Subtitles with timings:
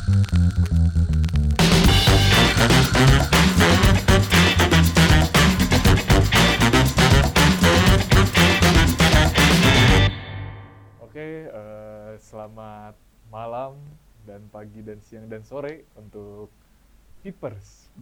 [0.00, 0.16] Oke,
[11.52, 12.96] eh, selamat
[13.28, 13.76] malam
[14.24, 16.48] dan pagi dan siang dan sore untuk
[17.20, 17.92] Keepers.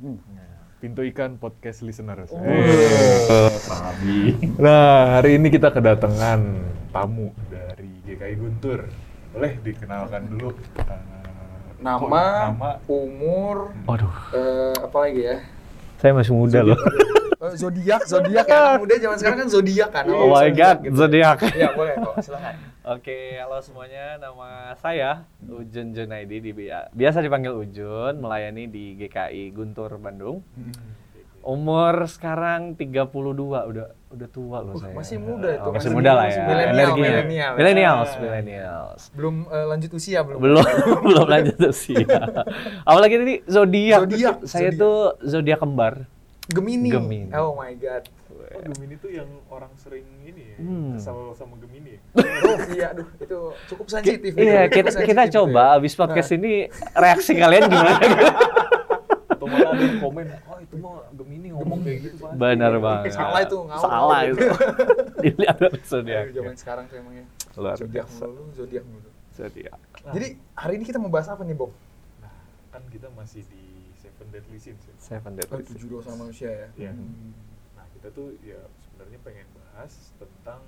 [0.79, 2.31] Pintu ikan podcast listeners.
[2.31, 3.11] Eh.
[4.55, 6.63] Nah, hari ini kita kedatangan
[6.95, 8.87] tamu dari GKI Guntur.
[9.35, 11.18] Boleh dikenalkan dulu eh,
[11.79, 15.37] Nama, nama umur, Waduh, eh, apa lagi ya?
[16.03, 16.79] saya masih muda loh.
[17.39, 18.75] Eh, zodiak, zodiak ya.
[18.75, 20.05] Anak muda zaman sekarang kan zodiak kan.
[20.11, 21.39] Oh my god, zodiak.
[21.55, 22.55] Iya boleh kok, silakan.
[22.83, 24.19] Oke, halo semuanya.
[24.19, 30.43] Nama saya Ujun Junaidi, di, biasa dipanggil Ujun, melayani di GKI Guntur Bandung.
[31.49, 33.09] Umur sekarang 32,
[33.65, 34.93] udah udah tua loh saya.
[34.93, 36.45] masih muda itu, Oh, masih masih- muda lah masih ya.
[36.45, 37.09] milenial, Energinya.
[37.09, 37.53] milenial.
[37.57, 38.19] Millennials, Ah.
[38.19, 39.01] millennials.
[39.11, 40.39] Belum eh, lanjut usia belum.
[40.39, 40.65] Belum
[41.09, 42.05] belum lanjut usia.
[42.83, 44.01] Apalagi tadi zodiak.
[44.03, 44.77] Zodiak, Saya zodiak.
[44.79, 45.95] tuh zodiak kembar.
[46.47, 46.89] Gemini.
[46.91, 47.33] Gemini.
[47.33, 48.05] Oh my god.
[48.29, 50.93] Oh, Gemini itu yang orang sering ini ya, Hmm.
[50.95, 52.01] kesal sama Gemini ya.
[52.45, 54.33] Oh iya, aduh itu cukup sensitif.
[54.33, 55.77] Iya, kita, kita itu coba ya.
[55.77, 57.97] abis podcast ini reaksi kalian gimana?
[59.49, 62.31] Malah ada yang komen, oh itu mah Gemini ngomong kayak gitu Pak.
[62.35, 63.13] Benar banget.
[63.13, 63.83] Salah itu, ngawur.
[63.83, 64.39] Salah itu.
[65.25, 66.25] Dilihat dari zodiak.
[66.31, 67.25] zaman sekarang tuh emangnya.
[67.55, 68.23] Luar Zodiak biasa.
[68.25, 69.09] mulu, zodiak mulu.
[69.33, 69.79] Zodiak.
[70.05, 71.71] Nah, Jadi hari ini kita mau bahas apa nih, Bob?
[72.19, 72.31] nah,
[72.69, 73.63] kan kita masih di
[73.97, 74.95] Seven Deadly Sins ya.
[74.97, 76.69] Seven Deadly tujuh dosa manusia ya.
[76.77, 76.93] Iya.
[76.95, 77.35] Hmm.
[77.75, 80.63] Nah, kita tuh ya sebenarnya pengen bahas tentang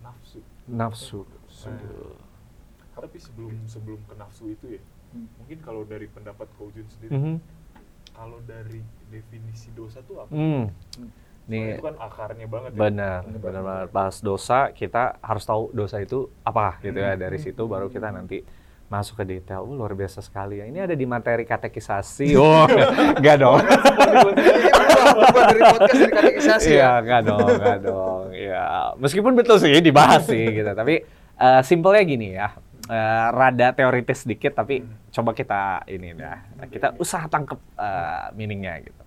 [0.00, 0.40] nafsu.
[0.66, 1.20] Nafsu.
[1.66, 1.78] Nah,
[2.96, 5.26] tapi sebelum sebelum ke nafsu itu ya, Hmm.
[5.36, 7.34] mungkin kalau dari pendapat Kojun sendiri, Mhm.
[8.20, 10.28] Kalau dari definisi dosa tuh apa?
[10.28, 10.68] Hmm.
[10.68, 11.08] Soalnya
[11.48, 12.78] Nih itu kan akarnya banget ya.
[12.78, 13.88] benar, Benar benar banget.
[13.90, 17.16] Pas dosa kita harus tahu dosa itu apa gitu ya.
[17.16, 18.44] Dari situ baru kita nanti
[18.86, 19.64] masuk ke detail.
[19.64, 20.68] Uh, luar biasa sekali ya.
[20.68, 22.36] Ini ada di materi katekisasi.
[22.38, 22.68] Oh,
[23.16, 23.58] enggak dong.
[25.10, 26.76] Bukan dari podcast dari katekisasi ya.
[26.76, 28.22] Iya, enggak dong, enggak dong.
[28.30, 28.64] Iya,
[29.00, 31.02] meskipun betul sih dibahas sih gitu, tapi
[31.34, 32.48] eh, simpelnya gini ya.
[32.86, 36.38] eh, rada teoritis sedikit tapi coba kita ini ya.
[36.66, 39.02] Kita usaha tangkep eh, meaningnya gitu.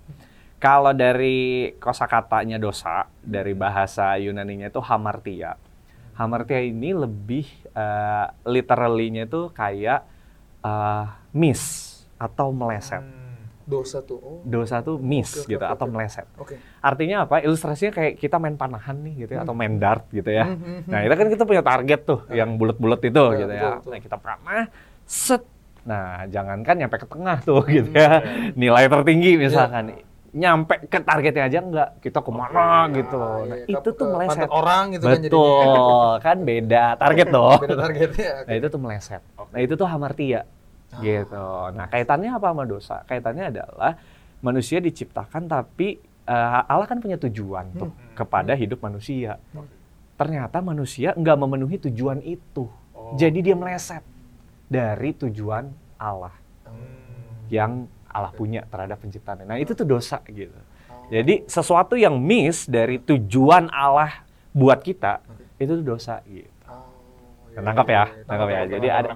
[0.59, 5.59] Kalau dari kosakatanya dosa dari bahasa Yunaninya itu hamartia.
[6.15, 10.03] Hamartia ini lebih eh, literally-nya itu kayak
[10.61, 11.05] eh,
[11.35, 11.63] miss
[12.15, 13.03] atau meleset.
[13.03, 13.23] Hmm.
[13.63, 14.19] Dosa tuh.
[14.19, 14.39] Oh.
[14.43, 15.93] Dosa tuh miss oke, gitu oke, atau oke.
[15.95, 16.27] meleset.
[16.35, 16.55] Oke.
[16.83, 17.39] Artinya apa?
[17.39, 20.51] Ilustrasinya kayak kita main panahan nih gitu ya, atau main dart gitu ya.
[20.51, 23.63] Hmm, hmm, Nah, itu kan kita punya target tuh, yang bulat-bulat itu Ya, gitu betul,
[23.63, 23.71] ya.
[23.79, 23.91] betul.
[23.95, 24.65] Nah, kita panah,
[25.07, 25.43] set.
[25.83, 28.23] Nah, jangankan nyampe ke tengah tuh gitu ya.
[28.53, 29.99] Nilai tertinggi misalkan.
[30.31, 33.21] Nyampe ke targetnya aja enggak, kita ke mana gitu.
[33.21, 33.65] Ah, Nah, iya.
[33.69, 34.49] itu tuh meleset.
[34.49, 35.29] orang gitu kan jadinya.
[35.29, 37.59] Betul, kan beda target dong.
[37.59, 38.29] Beda targetnya.
[38.33, 38.47] oke.
[38.47, 39.21] Nah, itu tuh meleset.
[39.35, 39.49] Oke.
[39.51, 40.41] Nah, itu tuh hamartia.
[40.89, 40.99] Ah.
[40.99, 41.45] Gitu.
[41.71, 42.97] Nah, kaitannya apa sama dosa?
[43.03, 43.91] Kaitannya adalah
[44.39, 48.15] manusia diciptakan tapi eh, Allah kan punya tujuan tuh Hmm.
[48.15, 49.37] kepada hidup manusia.
[49.51, 49.67] Oke.
[50.13, 52.71] Ternyata manusia nggak memenuhi tujuan itu.
[52.89, 53.13] Oh.
[53.13, 54.01] Jadi dia meleset
[54.73, 56.33] dari tujuan Allah
[56.65, 56.73] Hmm.
[57.47, 57.71] yang
[58.09, 59.45] Allah punya terhadap penciptaannya.
[59.45, 60.53] Nah, itu tuh dosa gitu.
[60.53, 61.05] Oh.
[61.09, 65.21] Jadi sesuatu yang miss dari tujuan Allah buat kita
[65.57, 66.49] itu tuh dosa gitu.
[66.65, 66.85] Oh,
[67.49, 68.25] iya, Nangkap iya, ya, iya.
[68.25, 68.61] nangkap ya.
[68.67, 69.15] Jadi ada-.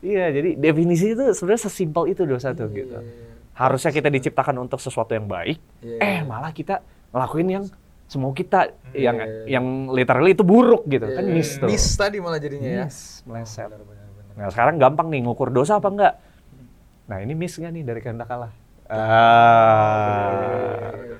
[0.00, 2.96] Iya, jadi definisi itu sebenarnya sesimpel itu dosa tuh gitu.
[3.52, 5.60] Harusnya kita diciptakan untuk sesuatu yang baik,
[6.00, 6.80] eh malah kita
[7.12, 7.64] ngelakuin yang
[8.06, 9.44] semau kita yang Iya, iya.
[9.54, 11.68] yang literally itu buruk gitu kan miss tuh.
[11.68, 12.84] Miss tadi malah jadinya ya.
[12.88, 13.68] Miss, meleset.
[13.68, 13.99] Benar, benar, benar.
[14.40, 16.14] Nah sekarang gampang nih ngukur dosa apa enggak.
[17.06, 18.50] Nah ini miss nggak nih dari kehendak Allah?
[18.90, 20.32] Ah,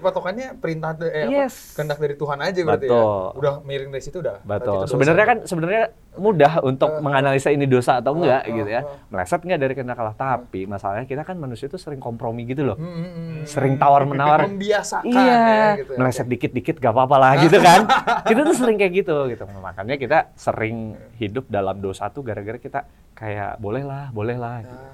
[0.01, 1.77] Patokannya perintah eh, apa, Yes.
[1.77, 3.05] kehendak dari Tuhan aja berarti Betul.
[3.05, 3.37] ya.
[3.37, 4.41] Udah miring dari situ udah.
[4.43, 4.89] betul.
[4.89, 8.81] Sebenarnya kan sebenarnya mudah untuk Eh, menganalisa ini dosa atau enggak eh, gitu ya.
[8.81, 9.09] eh.
[9.09, 10.13] Meleset enggak dari kehendak Allah?
[10.13, 12.77] Tapi masalahnya kita kan manusia itu sering kompromi gitu loh.
[12.77, 13.43] Hmm, hmm, hmm.
[13.45, 14.45] Sering tawar menawar.
[14.45, 15.93] membiasakan Iya, ya gitu.
[15.93, 15.99] ya.
[15.99, 17.81] meleset dikit-dikit gak apa-apa lah gitu kan.
[18.23, 19.45] kita tuh sering kayak gitu gitu.
[19.57, 20.77] Makanya kita sering
[21.17, 24.61] hidup dalam dosa tuh gara-gara kita kayak boleh lah, boleh lah.
[24.61, 24.77] gitu.
[24.77, 24.89] Ah,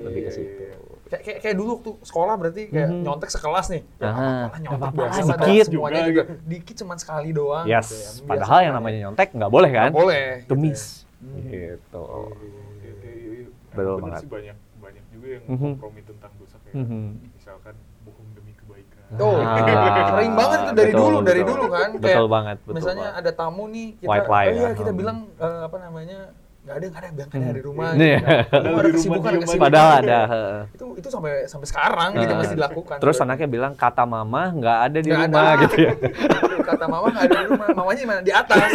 [0.00, 0.62] Lebih ke iya, situ.
[1.10, 1.12] Iya.
[1.12, 3.02] Kayak, kayak, kayak dulu tuh sekolah berarti kayak Mhm.
[3.02, 3.82] nyontek sekelas nih.
[3.96, 5.64] Ya, lah, nggak nyontek apa-apa biasa dikit.
[5.66, 6.22] semuanya Juga juga.
[6.22, 6.32] gitu.
[6.46, 8.10] Dikit cuman sekali doang Yes, gitu ya.
[8.28, 8.76] padahal yang ya.
[8.76, 9.90] namanya nyontek nggak boleh kan?
[9.90, 10.24] Boleh.
[10.38, 10.62] Itu gitu ya.
[10.62, 10.82] miss.
[11.18, 11.36] Hmm.
[11.42, 12.00] Gitu.
[12.00, 12.46] Oke,
[12.80, 13.46] oke, iya, iya.
[13.68, 14.20] Betul banget.
[14.20, 15.60] sih banyak banyak juga yang Mhm.
[15.74, 17.02] kompromi tentang dosa kayak Mhm.
[17.30, 19.02] misalkan bohong demi kebaikan.
[19.12, 21.88] Tuh, Ah, sering banget tuh dari betul, dulu, dari dulu kan.
[21.92, 23.20] Betul Kayak banget, betul Misalnya banget.
[23.20, 24.70] ada tamu nih, kita, White lie oh iya ya.
[24.72, 24.98] kita Hmm.
[24.98, 26.18] bilang eh, apa namanya,
[26.60, 27.48] nggak ada, nggak ada, bilang kan Hmm.
[27.48, 27.88] dari rumah.
[27.92, 28.16] Nih.
[28.16, 29.60] gitu Padahal ada di rumah kesibukan, kesibukan.
[29.60, 30.18] Padahal ada.
[30.26, 30.58] heeh.
[30.70, 32.96] Itu itu sampai sampai sekarang gitu masih dilakukan.
[32.98, 35.62] Terus anaknya bilang kata mama nggak ada di Nggak rumah ada.
[35.62, 35.92] gitu ya.
[36.70, 38.70] Kata mama nggak ada di rumah, mamanya mana di atas.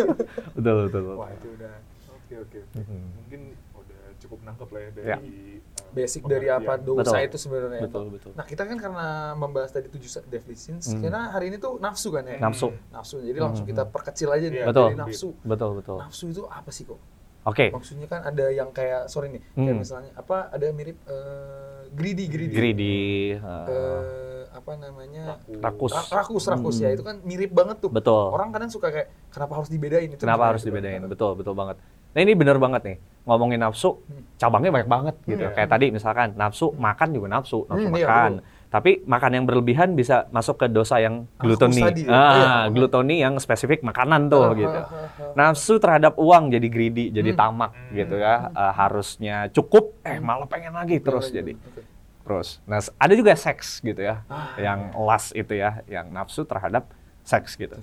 [0.56, 1.00] betul betul.
[1.02, 1.16] betul.
[1.16, 1.74] Wah itu udah.
[2.14, 2.58] Oke oke.
[2.62, 2.78] oke.
[2.80, 2.98] Mhm.
[3.18, 3.40] Mungkin
[3.74, 5.16] udah cukup nangkep lah ya dari Ya.
[5.18, 7.22] uh, Basic dari apa dosa Betul.
[7.24, 7.80] itu sebenarnya.
[7.84, 8.30] Betul, betul.
[8.32, 10.98] Nah kita kan karena membahas tadi tujuh definitions, Hmm.
[11.00, 12.34] karena hari ini tuh nafsu kan ya.
[12.36, 12.74] Nafsu.
[12.90, 13.16] Nafsu.
[13.20, 13.72] Jadi langsung Hmm.
[13.74, 14.86] kita perkecil aja nih Iya, Betul.
[14.88, 15.28] dari nafsu.
[15.40, 15.98] Betul, betul.
[16.00, 16.98] Nafsu itu apa sih kok?
[17.44, 19.76] Oke, Maksudnya kan ada yang kayak sorry nih, kayak Hmm.
[19.76, 22.54] misalnya apa ada mirip eh, greedy greedy.
[22.54, 22.96] greedy,
[23.36, 25.36] uh, Eh, apa namanya?
[25.52, 25.60] Rakus.
[25.60, 25.92] rakus.
[25.92, 26.84] Ra- rakus rakus Hmm.
[26.84, 27.92] ya itu kan mirip banget tuh.
[27.92, 28.32] Betul.
[28.32, 30.16] Orang kadang suka kayak kenapa harus dibedain itu?
[30.18, 30.68] Kenapa harus Bang?
[30.72, 31.04] dibedain?
[31.04, 31.76] Betul, betul banget.
[32.14, 34.24] Nah ini bener banget nih, ngomongin nafsu, Hmm.
[34.34, 35.44] cabangnya banyak banget gitu.
[35.44, 35.52] Iya.
[35.52, 38.32] Kayak tadi misalkan nafsu makan juga nafsu, nafsu Hmm, iya, makan.
[38.74, 41.78] Tapi makan yang berlebihan bisa masuk ke dosa yang glutoni.
[41.78, 42.10] tadi ya?
[42.10, 42.50] Ah, Oh, iya.
[42.68, 44.74] glutoni yang spesifik makanan tuh Ah, gitu.
[44.74, 45.32] ah, ah, ah.
[45.38, 47.38] Nafsu terhadap uang jadi greedy, jadi Hmm.
[47.38, 48.50] tamak gitu ya.
[48.50, 51.52] Eh, harusnya cukup, eh malah pengen lagi terus Iya, jadi.
[51.54, 51.82] oke.
[52.24, 54.58] Terus, nah ada juga seks gitu ya, Ah.
[54.58, 56.90] yang lust itu ya, yang nafsu terhadap
[57.22, 57.78] seks gitu.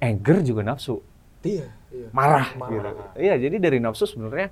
[0.00, 1.06] Anger juga nafsu,
[1.40, 2.10] Iya, iya.
[2.10, 2.72] marah, Marah.
[2.90, 2.90] gitu.
[3.14, 4.50] Iya, jadi dari nafsu sebenarnya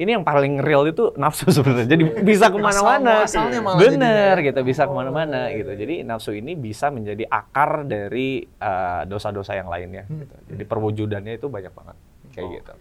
[0.00, 1.92] ini yang paling real itu nafsu sebenarnya.
[1.92, 3.28] Jadi bisa ke mana-mana.
[3.76, 4.34] Bener jadinya.
[4.40, 5.72] gitu, bisa Oh, ke mana-mana iya, gitu.
[5.76, 10.08] Jadi nafsu ini bisa menjadi akar dari uh, dosa-dosa yang lainnya.
[10.08, 10.24] Hmm.
[10.24, 10.36] Gitu.
[10.50, 11.96] Jadi perwujudannya itu banyak banget
[12.32, 12.52] kayak Oh.
[12.56, 12.72] gitu.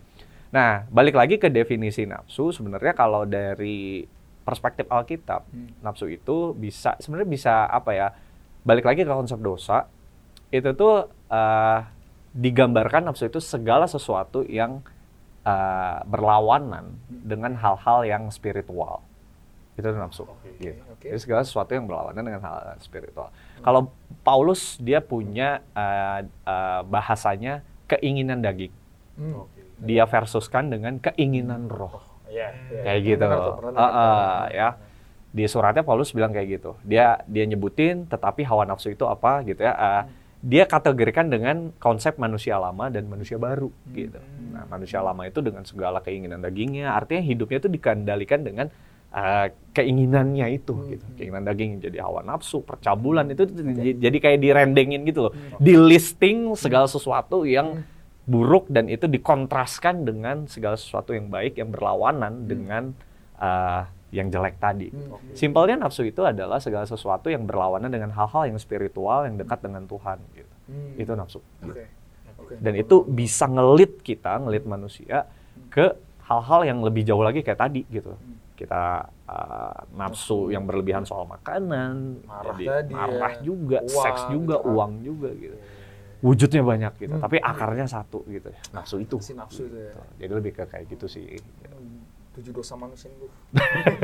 [0.50, 2.50] Nah, balik lagi ke definisi nafsu.
[2.50, 4.08] Sebenarnya kalau dari
[4.42, 5.76] perspektif Alkitab, Hmm.
[5.84, 8.08] nafsu itu bisa sebenarnya bisa apa ya?
[8.64, 9.92] Balik lagi ke konsep dosa,
[10.50, 11.80] itu tuh uh,
[12.32, 14.80] digambarkan nafsu itu segala sesuatu yang
[15.50, 19.02] uh, berlawanan dengan hal-hal yang spiritual.
[19.74, 20.28] Itu nafsu.
[20.28, 20.50] Oke.
[20.60, 20.78] Gitu.
[20.92, 21.08] Oke.
[21.10, 23.32] Jadi segala sesuatu yang berlawanan dengan hal spiritual.
[23.60, 23.90] Kalau
[24.22, 28.72] Paulus dia punya uh, uh, bahasanya keinginan daging.
[29.18, 29.48] Hmm.
[29.48, 29.60] Oke.
[29.80, 32.82] Dia versuskan dengan keinginan roh Iya, iya.
[32.86, 33.24] kayak gitu.
[33.24, 34.04] Pernah dengar tuh, pernah Ah, dengar tuh.
[34.06, 34.70] ah, ya.
[35.30, 36.72] Di suratnya Paulus bilang kayak gitu.
[36.84, 39.74] Dia dia nyebutin tetapi hawa nafsu itu apa gitu ya.
[39.74, 40.04] ah,
[40.40, 44.16] dia kategorikan dengan konsep manusia lama dan manusia baru gitu.
[44.56, 48.68] Nah, manusia lama itu dengan segala keinginan dagingnya, artinya hidupnya itu dikendalikan dengan
[49.10, 50.86] ah, keinginannya itu Hmm.
[50.94, 51.06] gitu.
[51.18, 55.34] Keinginan daging jadi hawa nafsu, percabulan itu j- jadi kayak direndengin gitu loh.
[55.58, 57.82] Di listing segala sesuatu yang
[58.24, 62.94] buruk dan itu dikontraskan dengan segala sesuatu yang baik yang berlawanan dengan
[63.42, 64.90] uh, yang jelek tadi.
[64.90, 65.18] Hmm.
[65.34, 69.86] Simpelnya nafsu itu adalah segala sesuatu yang berlawanan dengan hal-hal yang spiritual yang dekat dengan
[69.86, 70.54] Tuhan gitu.
[70.70, 70.94] Hmm.
[70.98, 71.40] Itu nafsu.
[71.62, 71.86] Oke.
[72.40, 72.54] Oke.
[72.58, 75.30] Dan itu bisa ngelit kita, ngelit manusia
[75.70, 75.94] ke
[76.26, 78.18] hal-hal yang lebih jauh lagi kayak tadi gitu.
[78.58, 83.42] Kita uh, nafsu yang berlebihan soal makanan, Marah jadi tadi marah ya.
[83.46, 84.74] juga, Uang seks juga, gitu kan.
[84.76, 85.58] uang juga gitu
[86.20, 87.24] wujudnya banyak gitu, Hmm.
[87.24, 89.24] tapi akarnya satu gitu ya, nafsu itu.
[89.24, 89.96] Si nafsu itu ya.
[89.96, 90.00] Gitu.
[90.20, 91.40] Jadi lebih ke kayak gitu sih.
[91.40, 91.79] Hmm,
[92.40, 93.28] Tujuh dosa manusia itu.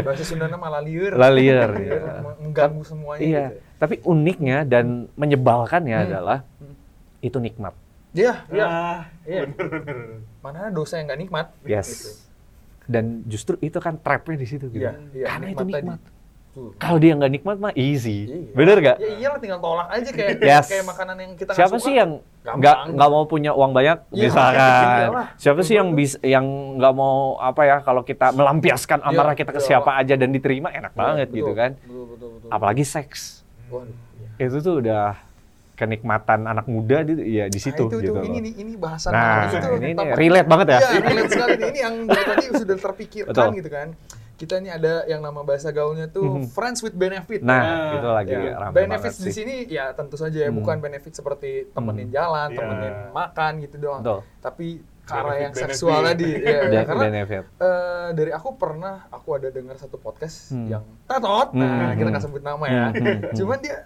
[0.03, 1.15] Bahasa Sundanya malah liur.
[1.15, 2.35] Lalier, Liur, ya.
[2.35, 3.59] Mengganggu semuanya Iya, gitu.
[3.79, 6.05] tapi uniknya dan menyebalkannya Hmm.
[6.05, 6.75] adalah Hmm.
[7.23, 7.71] itu nikmat.
[8.11, 8.65] Iya, iya.
[8.65, 9.41] Ah, Iya.
[10.39, 11.47] Mana ada dosa yang nggak nikmat?
[11.63, 11.87] Yes.
[11.87, 12.09] Gitu.
[12.85, 14.83] Dan justru itu kan trapnya di situ gitu.
[14.83, 16.14] Iya, iya, Karena itu nikmat tadi.
[16.55, 18.25] Kalau dia nggak nikmat mah easy.
[18.25, 18.55] Iya.
[18.55, 18.97] Bener gak?
[18.97, 20.65] Ya iyalah tinggal tolak aja kayak Yes.
[20.65, 21.83] kayak makanan yang kita Siapa suka.
[21.83, 22.11] sih yang
[22.41, 24.55] nggak nggak mau punya uang banyak Iya, misalkan?
[25.03, 25.27] iyalah.
[25.35, 29.51] Siapa sih yang bisa yang nggak mau apa ya kalau kita melampiaskan Iya, amarah kita
[29.51, 29.67] ke iya.
[29.67, 31.71] siapa aja dan diterima enak Iya, banget betul, gitu kan?
[31.75, 32.49] Betul, betul, betul.
[32.49, 33.43] Apalagi seks.
[33.67, 33.91] Waduh.
[34.39, 34.47] iya.
[34.47, 35.05] Itu tuh udah
[35.75, 38.15] kenikmatan anak muda di, ya di situ Nah, itu, gitu.
[38.15, 40.79] itu, ini nih, ini bahasan Nah, itu ini, ini relate banget ya.
[40.79, 41.67] Iya, relate sekali nih.
[41.67, 43.59] Ini yang dari tadi sudah terpikirkan Betul.
[43.59, 43.87] gitu kan.
[44.35, 46.49] Kita ini ada yang nama bahasa gaulnya tuh Mhm.
[46.49, 47.39] friends with benefit.
[47.39, 50.59] Nah, itu lagi Ya, rame benefits di sini ya tentu saja ya Hmm.
[50.59, 52.13] bukan benefit seperti temenin Hmm.
[52.13, 52.57] jalan, Iya.
[52.57, 54.01] temenin makan gitu doang.
[54.01, 54.19] Betul.
[54.41, 54.67] Tapi
[55.01, 55.69] ke arah yang Benefit-benefit.
[55.71, 56.31] seksual tadi.
[56.43, 57.43] ya, Dan karena benefit.
[57.55, 60.67] eh, dari aku pernah aku ada dengar satu podcast Hmm.
[60.67, 61.53] yang tatot.
[61.53, 61.95] Nah, Hmm.
[61.95, 62.85] kita nggak sebut nama ya.
[62.85, 63.35] Hmm, hmm, hmm.
[63.35, 63.77] Cuman dia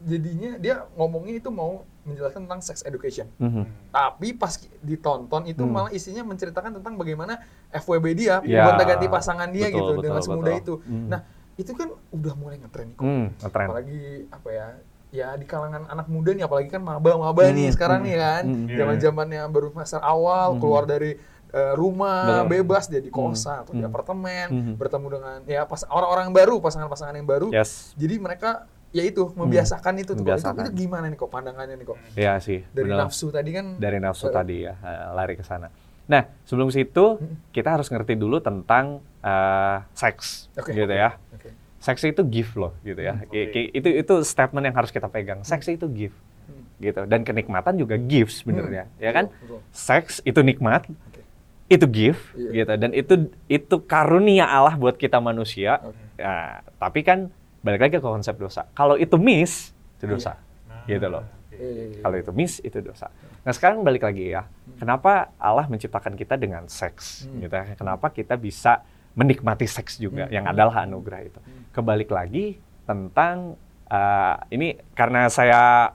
[0.00, 3.26] jadinya dia ngomongnya itu mau menjelaskan tentang sex education.
[3.36, 3.64] Mhm.
[3.90, 5.72] Tapi pas ditonton itu Hmm.
[5.74, 10.20] malah isinya menceritakan tentang bagaimana FWB dia, Ya, gonta-ganti pasangan dia betul, gitu betul, dengan
[10.22, 10.62] semudah betul.
[10.62, 10.74] itu.
[10.86, 11.06] Hmm.
[11.08, 11.20] Nah,
[11.54, 13.02] itu kan udah mulai ngetren kok.
[13.02, 13.66] Hmm, ngetren.
[13.66, 14.00] Apalagi
[14.30, 14.66] apa ya?
[15.08, 18.42] Ya di kalangan anak muda nih apalagi kan maba-maba nih Hmm, sekarang hmm, nih kan.
[18.44, 18.66] hmm.
[18.76, 20.60] Zaman-zamannya baru semester awal Hmm.
[20.60, 21.16] keluar dari
[21.48, 22.60] eh, rumah Betul.
[22.60, 23.88] bebas dia di kosan atau di Hmm.
[23.88, 24.74] apartemen, Hmm.
[24.76, 27.48] bertemu dengan ya pas orang-orang baru, pasangan-pasangan yang baru.
[27.48, 27.96] Yes.
[27.96, 30.14] Jadi mereka ya itu membiasakan itu tuh.
[30.14, 30.16] Kok.
[30.16, 30.24] Itu, Hmm.
[30.24, 30.62] Membiasakan.
[30.64, 31.98] itu gimana nih kok pandangannya nih kok?
[32.14, 32.64] Ya sih.
[32.68, 33.04] Dari benar.
[33.04, 35.68] nafsu tadi kan dari nafsu Eh, tadi ya eh, lari ke sana.
[36.06, 37.36] Nah sebelum situ Hmm.
[37.50, 40.72] kita harus ngerti dulu tentang eh, seks Oke.
[40.72, 41.18] gitu ya.
[41.30, 41.50] Oke.
[41.78, 43.14] Seks itu gift loh gitu ya.
[43.14, 45.42] Hmm, i- Itu itu statement yang harus kita pegang.
[45.42, 46.64] Seks itu gift Hmm.
[46.78, 49.28] gitu dan kenikmatan juga gift sebenarnya ya kan.
[49.28, 49.60] Betul, betul.
[49.70, 51.20] Seks itu nikmat, Oke.
[51.68, 52.50] itu gift Iya.
[52.56, 53.14] gitu dan itu
[53.46, 55.82] itu karunia Allah buat kita manusia.
[55.84, 55.98] Oke.
[56.16, 56.34] Ya,
[56.74, 57.28] tapi kan
[57.60, 58.66] balik lagi ke konsep dosa.
[58.72, 60.38] Kalau itu miss itu dosa.
[60.68, 61.24] Nah, Gitu loh.
[61.50, 62.00] Iya, iya, iya.
[62.06, 63.10] Kalau itu miss itu dosa.
[63.42, 64.46] Nah sekarang balik lagi ya,
[64.78, 67.26] kenapa Allah menciptakan kita dengan seks?
[67.26, 67.42] Hmm.
[67.42, 67.64] Gitu ya.
[67.74, 68.86] Kenapa kita bisa
[69.18, 70.34] menikmati seks juga Hmm.
[70.38, 71.40] yang adalah anugerah itu.
[71.74, 73.58] Kebalik lagi tentang
[73.90, 75.90] uh, ini karena saya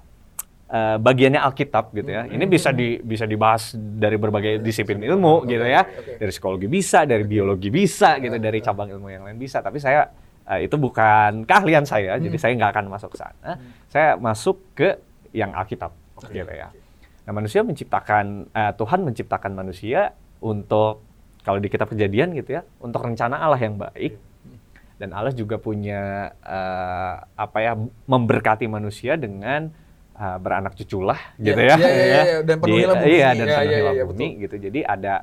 [0.67, 2.27] uh, bagiannya Alkitab gitu ya.
[2.27, 5.87] Ini bisa di bisa dibahas dari berbagai disiplin ilmu gitu ya.
[6.19, 9.63] Dari psikologi bisa, dari biologi bisa gitu, dari cabang ilmu yang lain bisa.
[9.63, 10.03] Tapi saya
[10.45, 13.57] uh, itu bukan keahlian saya, jadi saya nggak akan masuk ke sana.
[13.87, 14.97] Saya masuk ke
[15.33, 15.91] yang Alkitab
[16.29, 16.69] gitu ya.
[17.23, 20.11] Nah, manusia menciptakan eh, Tuhan menciptakan manusia
[20.43, 20.99] untuk
[21.43, 24.19] kalau di kitab kejadian gitu ya, untuk rencana Allah yang baik.
[24.99, 29.71] Dan Allah juga punya eh, apa ya memberkati manusia dengan
[30.15, 31.75] eh, beranak cuculah gitu Iya, ya.
[31.79, 33.11] iya, iya, iya, dan penuhilah bumi.
[33.15, 34.55] Iya, dan Iya, iya, penuhilah iya, bumi gitu.
[34.59, 35.13] Jadi ada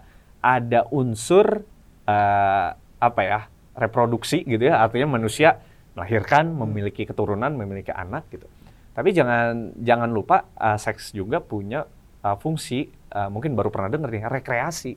[0.40, 1.64] ada unsur
[2.08, 3.40] eh, apa ya?
[3.80, 5.58] Reproduksi gitu ya, artinya manusia
[5.96, 8.46] melahirkan, memiliki keturunan, memiliki anak gitu.
[8.92, 11.88] Tapi jangan jangan lupa uh, seks juga punya
[12.20, 14.92] uh, fungsi uh, mungkin baru pernah dengar nih rekreasi.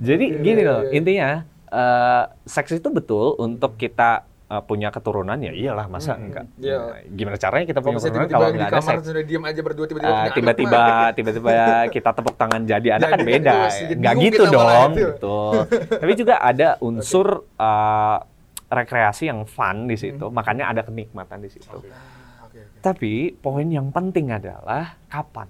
[0.00, 0.92] Jadi gini iya, loh iya.
[0.96, 1.30] intinya
[1.68, 6.46] uh, seks itu betul untuk kita uh, punya keturunan ya iyalah masa enggak.
[6.56, 6.78] Iya.
[6.78, 9.02] Nah, gimana caranya kita punya keturunan kalau nggak ada seks?
[9.04, 10.82] sudah diam aja berdua tiba-tiba Uh, tiba-tiba
[11.16, 11.50] tiba-tiba
[11.90, 13.96] kita tepuk tangan jadi anak kan beda ya.
[13.96, 15.02] nggak gitu dong itu.
[15.02, 15.38] gitu
[15.90, 17.26] tapi juga ada unsur
[17.56, 18.18] uh,
[18.66, 22.80] rekreasi yang fun di situ makanya ada kenikmatan di situ Ah, oke, oke.
[22.82, 25.46] tapi poin yang penting adalah kapan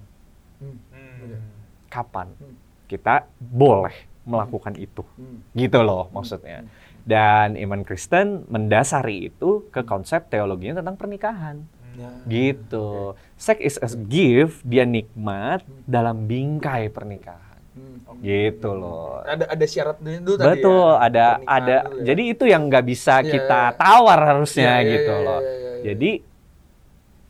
[0.57, 1.41] Hmm, Hmm.
[1.87, 2.57] kapan Hmm.
[2.87, 3.93] kita boleh
[4.25, 5.53] melakukan itu hmm.
[5.53, 6.65] gitu loh maksudnya
[7.07, 11.63] dan iman Kristen mendasari itu ke konsep teologinya tentang pernikahan
[11.97, 12.13] Ya.
[12.29, 17.41] gitu sex is a gift dia nikmat dalam bingkai pernikahan
[17.73, 18.21] Hmm.
[18.21, 20.97] gitu loh Ada ada syarat dulu tadi betul ya.
[20.99, 22.05] ada Pernikahan ada dulu ya.
[22.05, 23.77] jadi itu yang nggak bisa Iya, kita iya.
[23.77, 25.83] tawar harusnya Iya, iya, gitu iya, loh iya, iya, iya.
[25.85, 26.11] jadi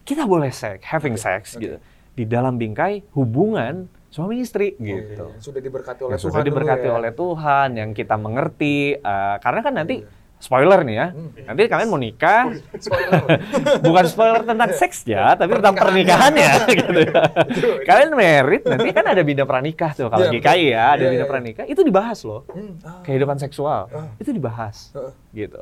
[0.03, 1.61] kita boleh seks having sex oke.
[1.61, 1.77] gitu
[2.15, 5.39] di dalam bingkai hubungan suami istri Iya, iya, gitu iya.
[5.39, 6.93] Sudah diberkati oleh yang Tuhan sudah diberkati ya.
[6.93, 9.97] oleh Tuhan yang kita mengerti eh, karena kan nanti
[10.37, 11.33] spoiler nih ya Hmm.
[11.47, 13.25] nanti kalian mau nikah Spoiler.
[13.87, 17.01] bukan spoiler tentang seks ya, tapi tentang pernikahannya gitu.
[17.03, 17.23] ya.
[17.83, 21.19] Kalian merit nanti kan ada bina pranikah tuh kalau Iya, GKI ya, ada Iya, bina
[21.19, 21.27] iya.
[21.27, 22.45] pranikah itu dibahas loh.
[22.47, 23.01] Hmm, ah.
[23.01, 24.13] Kehidupan seksual Ah.
[24.15, 25.13] itu dibahas Heeh.
[25.35, 25.61] gitu.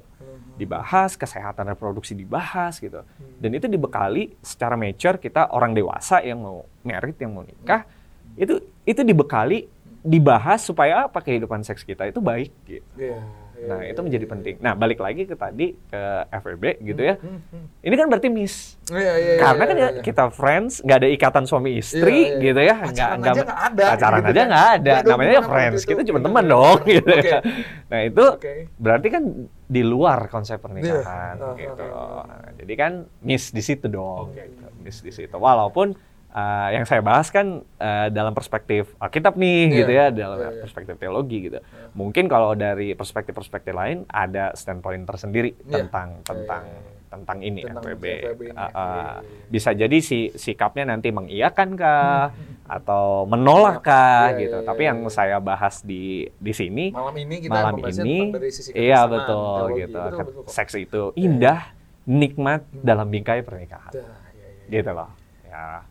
[0.54, 3.02] Dibahas kesehatan reproduksi dibahas gitu.
[3.36, 7.86] Dan itu dibekali secara mature kita orang dewasa yang mau merit yang mau nikah
[8.34, 9.66] itu itu dibekali
[10.00, 12.84] dibahas supaya apa kehidupan seks kita itu baik gitu.
[12.94, 13.24] Iya,
[13.56, 14.32] iya, Nah, iya, itu menjadi iya.
[14.36, 14.54] penting.
[14.60, 17.16] Nah, balik lagi ke tadi ke FWB gitu ya.
[17.16, 17.64] Hmm, hmm.
[17.80, 18.76] Ini kan berarti miss.
[18.84, 20.02] Iya, iya, iya, Karena kan iya, ya iya.
[20.04, 22.42] kita friends, nggak ada ikatan suami istri Iya, iya.
[22.42, 22.74] gitu ya.
[22.84, 23.08] Nggak
[23.48, 24.48] ada, Pacaran gitu aja kan.
[24.50, 24.92] nggak ada.
[24.92, 25.80] Nggak ada Namanya hubungan friends.
[25.80, 25.88] itu.
[25.88, 26.26] Kita cuma Gitu.
[26.28, 27.24] teman dong gitu Oke.
[27.24, 27.38] ya.
[27.86, 28.52] Nah itu Oke.
[28.76, 29.22] berarti kan
[29.64, 31.48] di luar konsep pernikahan Iya.
[31.56, 31.84] gitu.
[31.88, 34.28] Ah, ah, Nah, jadi kan miss di situ dong.
[34.28, 34.44] Oke.
[34.44, 34.66] gitu.
[34.84, 35.32] Miss di situ.
[35.32, 35.96] Walaupun
[36.34, 39.76] uh, yang saya bahas kan uh, dalam perspektif Alkitab nih Iya.
[39.76, 40.60] gitu ya, dalam Iya, iya.
[40.60, 41.58] perspektif teologi gitu.
[41.94, 45.86] Mungkin kalau dari perspektif-perspektif lain ada standpoint tersendiri Iya.
[45.86, 48.04] tentang tentang Iya, iya, tentang ini Tentang FWB.
[48.20, 48.52] FWB ini.
[48.52, 49.10] Uh, uh, iya.
[49.46, 52.34] Bisa jadi si sikapnya nanti mengiyakan kah
[52.66, 54.56] atau menolak kah Iya, gitu.
[54.58, 56.02] iya, Tapi iya, yang saya bahas di
[56.34, 59.80] di sini Malam ini kita malam ini tentang dari sisi iya betul teologi.
[59.80, 59.98] gitu.
[60.00, 60.50] Betul, betul kok.
[60.50, 61.60] Seks itu indah,
[62.04, 63.88] nikmat dalam bingkai pernikahan.
[63.88, 64.02] Dah,
[64.34, 64.70] iya, iya.
[64.72, 65.10] Gitu loh.
[65.46, 65.86] Ya.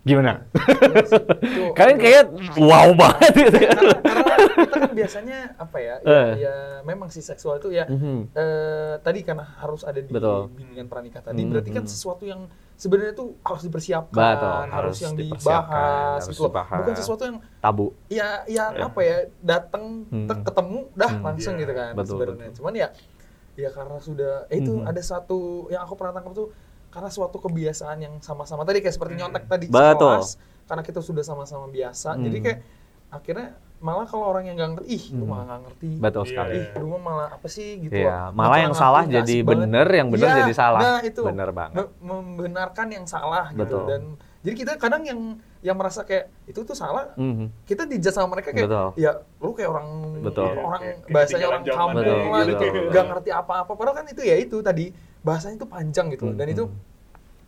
[0.00, 0.46] Gimana?
[0.48, 2.22] Itu- Kalian itu- kayak
[2.56, 3.70] wow banget gitu ya.
[3.74, 6.32] karena, karena kita kan biasanya apa ya, ya, Eh.
[6.40, 8.32] ya memang si seksual itu ya Mhm.
[8.32, 10.48] eh, tadi karena harus ada di Betul.
[10.50, 11.50] bimbingan pranikah tadi Mhm.
[11.50, 16.26] berarti kan sesuatu yang sebenarnya tuh harus dipersiapkan Betul, harus, harus yang dipersiapkan, dibahas harus
[16.28, 16.48] gitu loh.
[16.48, 16.78] dibahas.
[16.78, 17.86] bukan sesuatu yang Tabu.
[18.08, 20.28] ya ya apa ya datang Hmm.
[20.30, 21.24] ketemu dah Hmm.
[21.24, 22.56] langsung Iya, gitu kan betul, sebenarnya betul.
[22.56, 22.88] cuman ya
[23.56, 24.86] ya karena sudah eh, itu Mhm.
[24.86, 25.38] ada satu
[25.68, 26.48] yang aku pernah tangkap tuh
[26.88, 30.18] karena suatu kebiasaan yang sama-sama tadi kayak seperti nyontek tadi Betul.
[30.18, 30.28] sekelas
[30.64, 32.22] karena kita sudah sama-sama biasa Hmm.
[32.22, 32.58] jadi kayak
[33.08, 35.30] akhirnya malah kalau orang yang nggak ngerti ih lu Hmm.
[35.30, 36.54] malah nggak ngerti Betul sekali.
[36.56, 38.10] ih lu malah apa sih gitu loh.
[38.10, 39.48] Lu malah yang salah jadi banget.
[39.64, 40.80] bener, yang bener Iya, jadi salah.
[40.82, 41.74] nah itu Bener banget.
[41.78, 43.84] Me- membenarkan yang salah gitu Betul.
[43.86, 44.02] dan
[44.38, 45.20] jadi kita kadang yang
[45.58, 47.64] yang merasa kayak itu tuh salah Mhm.
[47.64, 48.88] kita dijat sama mereka kayak Betul.
[48.94, 49.88] ya lu kayak orang
[50.20, 50.52] Betul.
[50.54, 54.56] orang Kayak bahasanya orang kampung lah gitu nggak ngerti apa-apa padahal kan itu ya itu
[54.60, 54.86] tadi
[55.20, 56.34] bahasanya itu panjang gitu loh.
[56.34, 56.78] dan Hmm, itu hmm.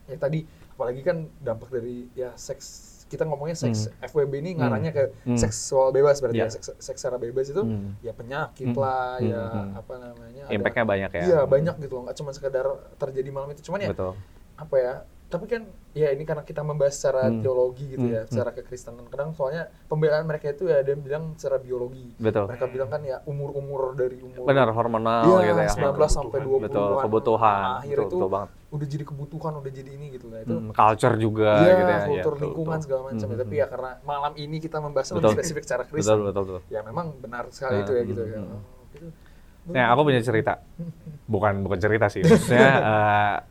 [0.07, 0.39] ya tadi
[0.71, 4.07] apalagi kan dampak dari ya seks kita ngomongnya seks Hmm.
[4.07, 5.35] FWB ini ngarahnya ke Hmm.
[5.35, 6.47] seksual bebas berarti Ya.
[6.47, 7.99] ya, seks, seks secara bebas itu Hmm.
[8.01, 8.79] ya penyakit Hmm.
[8.79, 9.71] lah Hmm, ya hmm.
[9.77, 11.23] apa namanya Impact-nya banyak ya.
[11.25, 14.15] iya banyak gitu loh nggak cuma sekedar terjadi malam itu cuman ya Betul.
[14.57, 14.95] apa ya
[15.31, 17.39] tapi kan ya ini karena kita membahas secara Hmm.
[17.39, 18.29] teologi gitu Hmm, ya hmm.
[18.29, 22.45] secara kekristenan kadang soalnya pembelaan mereka itu ya ada yang bilang secara biologi Betul.
[22.45, 25.71] mereka bilang kan ya umur-umur dari umur Benar hormonal Iya, gitu ya.
[25.95, 27.63] 19 sampai 20 Betul, kebutuhan.
[27.79, 28.51] akhir Betul, itu betul banget.
[28.71, 32.01] udah jadi kebutuhan udah jadi ini gitu lah itu Hmm, culture juga Iya, gitu ya.
[32.05, 32.85] kultur betul, lingkungan betul.
[32.85, 33.31] segala macam ya.
[33.31, 33.63] Hmm, Tapi hmm.
[33.63, 35.35] ya karena malam ini kita membahas lebih Betul.
[35.37, 36.19] spesifik secara Betul, Kristen.
[36.25, 36.61] betul, betul.
[36.69, 38.39] Ya memang benar sekali Hmm, itu ya gitu hmm, ya.
[38.41, 38.61] hmm.
[38.93, 39.15] Itu-
[39.61, 40.59] Nah, aku punya cerita.
[41.29, 42.25] Bukan bukan cerita sih.
[42.25, 43.35] Maksudnya eh,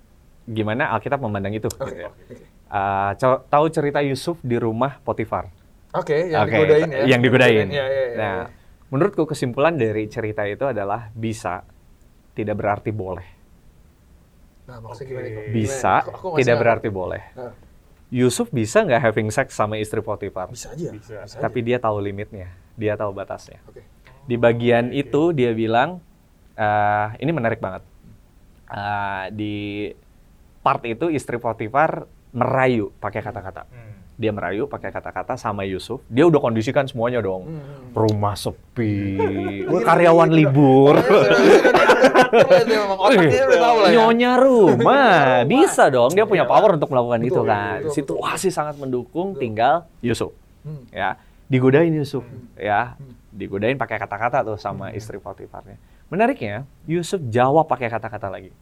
[0.50, 1.70] gimana Alkitab memandang itu.
[1.70, 2.10] Oke, gitu ya.
[2.70, 5.50] Eh, co- tahu cerita Yusuf di rumah Potifar?
[5.94, 7.02] Oke, yang Oke, digodain ya.
[7.08, 7.68] Yang digodain.
[7.70, 8.18] Iya, iya, iya.
[8.18, 8.38] Nah,
[8.90, 11.66] menurutku kesimpulan dari cerita itu adalah bisa
[12.34, 13.26] tidak berarti boleh.
[14.70, 15.26] Nah, maksudnya Oke.
[15.26, 15.50] gimana?
[15.50, 16.14] Bisa Gimana?
[16.14, 17.24] Aku- aku tidak berarti boleh.
[17.34, 17.54] Nah,
[18.10, 20.50] Yusuf bisa nggak having sex sama istri Potifar?
[20.50, 20.90] bisa aja.
[20.90, 21.26] Bisa.
[21.26, 21.38] aja.
[21.38, 23.62] Tapi dia tahu limitnya, dia tahu batasnya.
[23.66, 23.82] Oke.
[24.26, 24.98] Di bagian oke.
[24.98, 26.02] itu dia bilang,
[26.54, 27.82] eh, ini menarik banget.
[28.70, 29.56] Eh, di
[30.70, 33.66] part itu istri Potifar merayu pakai kata-kata.
[33.66, 33.98] Hmm.
[34.14, 36.06] Dia merayu pakai kata-kata sama Yusuf.
[36.06, 37.50] Dia udah kondisikan semuanya dong.
[37.50, 37.90] Hmm.
[37.98, 39.18] Rumah sepi,
[39.90, 41.02] karyawan libur.
[41.02, 43.94] Dia memang otaknya udah tahu lah ya.
[43.98, 45.18] Nyonya rumah,
[45.50, 46.14] bisa dong.
[46.14, 46.52] Dia punya Iya.
[46.54, 47.90] power untuk melakukan itu kan.
[47.90, 50.30] Situasi sangat mendukung, tinggal Yusuf.
[50.62, 50.86] Hmm.
[50.94, 51.18] Ya,
[51.50, 52.22] digodain Yusuf,
[52.54, 52.94] ya.
[52.94, 53.18] Hmm.
[53.34, 55.82] Digodain pakai kata-kata tuh sama istri Potifarnya.
[56.14, 58.54] Menariknya, Yusuf jawab pakai kata-kata lagi.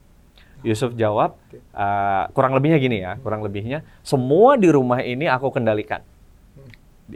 [0.66, 6.02] Yusuf jawab, eh, kurang lebihnya gini ya, kurang lebihnya, semua di rumah ini aku kendalikan.
[6.02, 6.70] Hmm.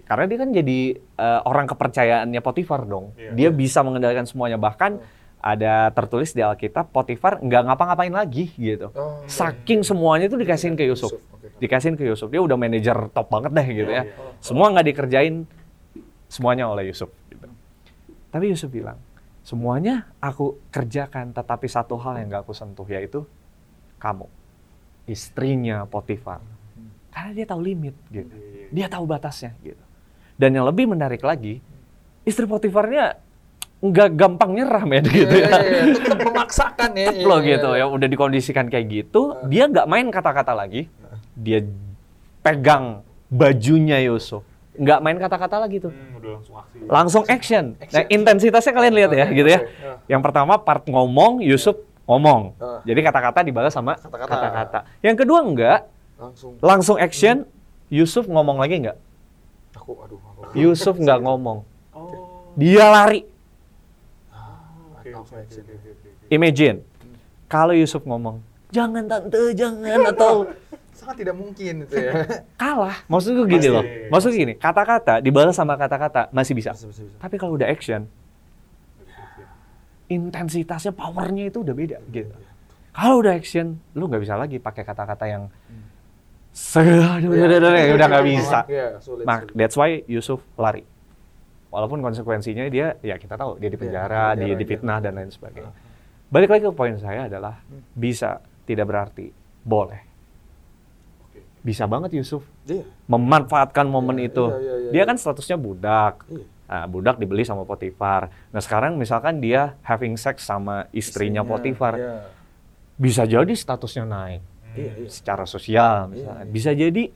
[0.05, 3.17] Karena dia kan jadi eh, orang kepercayaannya Potifar dong.
[3.17, 3.31] Iya.
[3.33, 4.61] Dia bisa mengendalikan semuanya.
[4.61, 8.93] Bahkan ada tertulis di Alkitab, Potifar nggak ngapa-ngapain lagi gitu.
[8.93, 11.17] Oh, Saking semuanya itu dikasihin ke Yusuf.
[11.57, 12.29] Dikasihin ke Yusuf.
[12.29, 14.05] Dia udah manajer top banget deh gitu ya.
[14.05, 14.37] Iya, iya.
[14.37, 15.49] Semua nggak dikerjain
[16.29, 17.09] semuanya oleh Yusuf.
[17.25, 17.49] Gitu.
[18.29, 19.01] Tapi Yusuf bilang,
[19.51, 23.27] semuanya aku kerjakan, tetapi satu hal yang nggak aku sentuh yaitu
[23.99, 24.31] kamu,
[25.11, 26.39] istrinya Potifar.
[27.11, 28.31] Karena dia tahu limit gitu.
[28.31, 29.83] Iya, Dia tahu batasnya gitu.
[30.39, 31.59] Dan yang lebih menarik lagi,
[32.23, 33.19] istri Potifarnya
[33.81, 35.59] nggak gampang nyerah men gitu Iya, ya.
[35.59, 35.83] iya, iya.
[35.99, 37.09] Tetap memaksakan ya.
[37.17, 37.81] Iya, loh iya, gitu iya.
[37.81, 40.85] ya udah dikondisikan kayak gitu dia nggak main kata-kata lagi
[41.33, 41.65] dia
[42.45, 46.77] pegang bajunya Yusuf nggak main kata-kata lagi tuh Hmm, udah langsung aksi.
[46.85, 48.05] langsung action nah Action.
[48.09, 49.93] intensitasnya kalian lihat ya gitu ya ya.
[50.07, 52.79] yang pertama part ngomong Yusuf ngomong Ah.
[52.81, 54.87] jadi kata-kata dibalas sama Kata-kata.
[54.99, 56.55] yang kedua enggak Langsung.
[56.59, 57.43] langsung action
[57.87, 58.97] Yusuf ngomong lagi enggak
[59.73, 60.19] Aku, aduh.
[60.39, 60.55] Aku.
[60.61, 62.47] Yusuf nggak ngomong Oh.
[62.53, 63.27] dia lari
[64.29, 65.03] Ah,
[66.29, 66.79] imagine
[67.45, 70.47] kalau Yusuf ngomong jangan tante jangan atau
[70.91, 72.11] Sangat tidak mungkin itu ya.
[72.61, 72.95] kalah.
[73.07, 73.73] Maksudku gini Pasti.
[73.73, 73.83] loh.
[74.11, 76.75] Maksudku gini, kata-kata dibalas sama kata-kata masih bisa.
[76.75, 77.17] Bisa, bisa, bisa.
[77.17, 78.05] Tapi kalau udah action,
[80.11, 82.35] intensitasnya, powernya itu udah beda gitu.
[82.91, 85.43] Kalau udah action, lu nggak bisa lagi pakai kata-kata yang
[86.51, 88.59] se udah udah udah, udah, nggak bisa.
[88.67, 89.23] Iya, sulit.
[89.23, 89.55] Nah, sulit.
[89.55, 90.83] that's why Yusuf lari.
[91.71, 95.05] Walaupun konsekuensinya dia, ya kita tahu dia di penjara, di dia difitnah iya.
[95.07, 95.71] dan lain sebagainya.
[96.27, 97.79] Balik lagi ke poin saya adalah Hmm.
[97.95, 99.31] bisa tidak berarti
[99.63, 100.10] boleh.
[101.61, 102.81] Bisa banget Yusuf Iya.
[103.05, 104.45] memanfaatkan momen Iya, itu.
[104.47, 105.05] iya, iya, iya, dia iya.
[105.05, 106.25] kan statusnya budak.
[106.25, 106.45] Iya.
[106.65, 108.31] Nah, budak dibeli sama Potifar.
[108.49, 111.99] Nah, sekarang misalkan dia having sex sama istrinya, Potifar.
[111.99, 112.15] Iya.
[112.95, 114.41] Bisa jadi statusnya naik
[114.73, 115.09] Iya, iya.
[115.11, 116.09] secara sosial.
[116.11, 116.47] Iya, iya.
[116.47, 117.11] Bisa jadi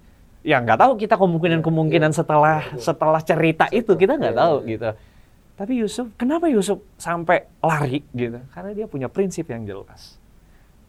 [0.45, 2.83] ya nggak tahu kita kemungkinan-kemungkinan Iya, setelah iya, iya.
[2.83, 4.69] setelah cerita itu kita nggak Iya, tahu iya.
[4.69, 4.89] gitu.
[5.55, 8.43] Tapi Yusuf, kenapa Yusuf sampai lari gitu?
[8.51, 10.19] Karena dia punya prinsip yang jelas.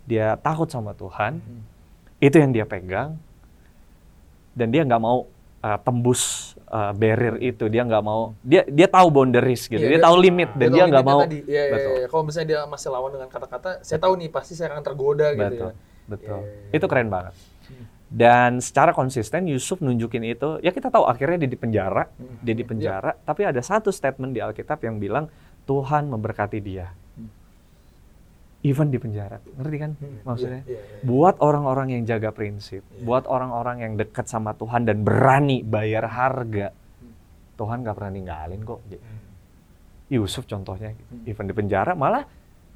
[0.05, 1.63] Dia takut sama Tuhan, Hmm.
[2.19, 3.15] itu yang dia pegang,
[4.57, 5.29] dan dia nggak mau
[5.61, 7.69] uh, tembus uh, barrier itu.
[7.69, 9.79] Dia nggak mau, dia dia tahu boundaries gitu.
[9.79, 11.21] Iya, dia, tahu limit dan dia nggak mau.
[11.23, 11.45] tadi.
[11.45, 11.93] Iya, Betul.
[12.01, 12.07] iya.
[12.09, 15.45] Kalau misalnya dia masih lawan dengan kata-kata, saya tahu nih pasti saya akan tergoda gitu
[15.45, 15.75] Betul, ya.
[16.09, 16.39] betul.
[16.41, 17.35] Iya, iya, Itu keren banget.
[17.69, 17.85] Hmm.
[18.07, 20.57] Dan secara konsisten Yusuf nunjukin itu.
[20.65, 22.41] Ya kita tahu akhirnya dia di penjara, Hmm.
[22.41, 23.13] dia di penjara.
[23.21, 25.29] Tapi ada satu statement di Alkitab yang bilang
[25.67, 26.89] Tuhan memberkati dia.
[28.67, 30.27] Even di penjara, ngerti kan Hmm.
[30.27, 30.61] maksudnya?
[30.67, 31.07] Iya, iya, iya.
[31.07, 33.07] Buat orang-orang yang jaga prinsip, Iya.
[33.07, 37.15] buat orang-orang yang dekat sama Tuhan dan berani bayar harga, Hmm.
[37.55, 38.83] Tuhan nggak pernah ninggalin kok.
[38.83, 39.23] Hmm.
[40.07, 41.13] Yusuf contohnya, gitu.
[41.15, 41.31] Hmm.
[41.31, 42.27] even di penjara malah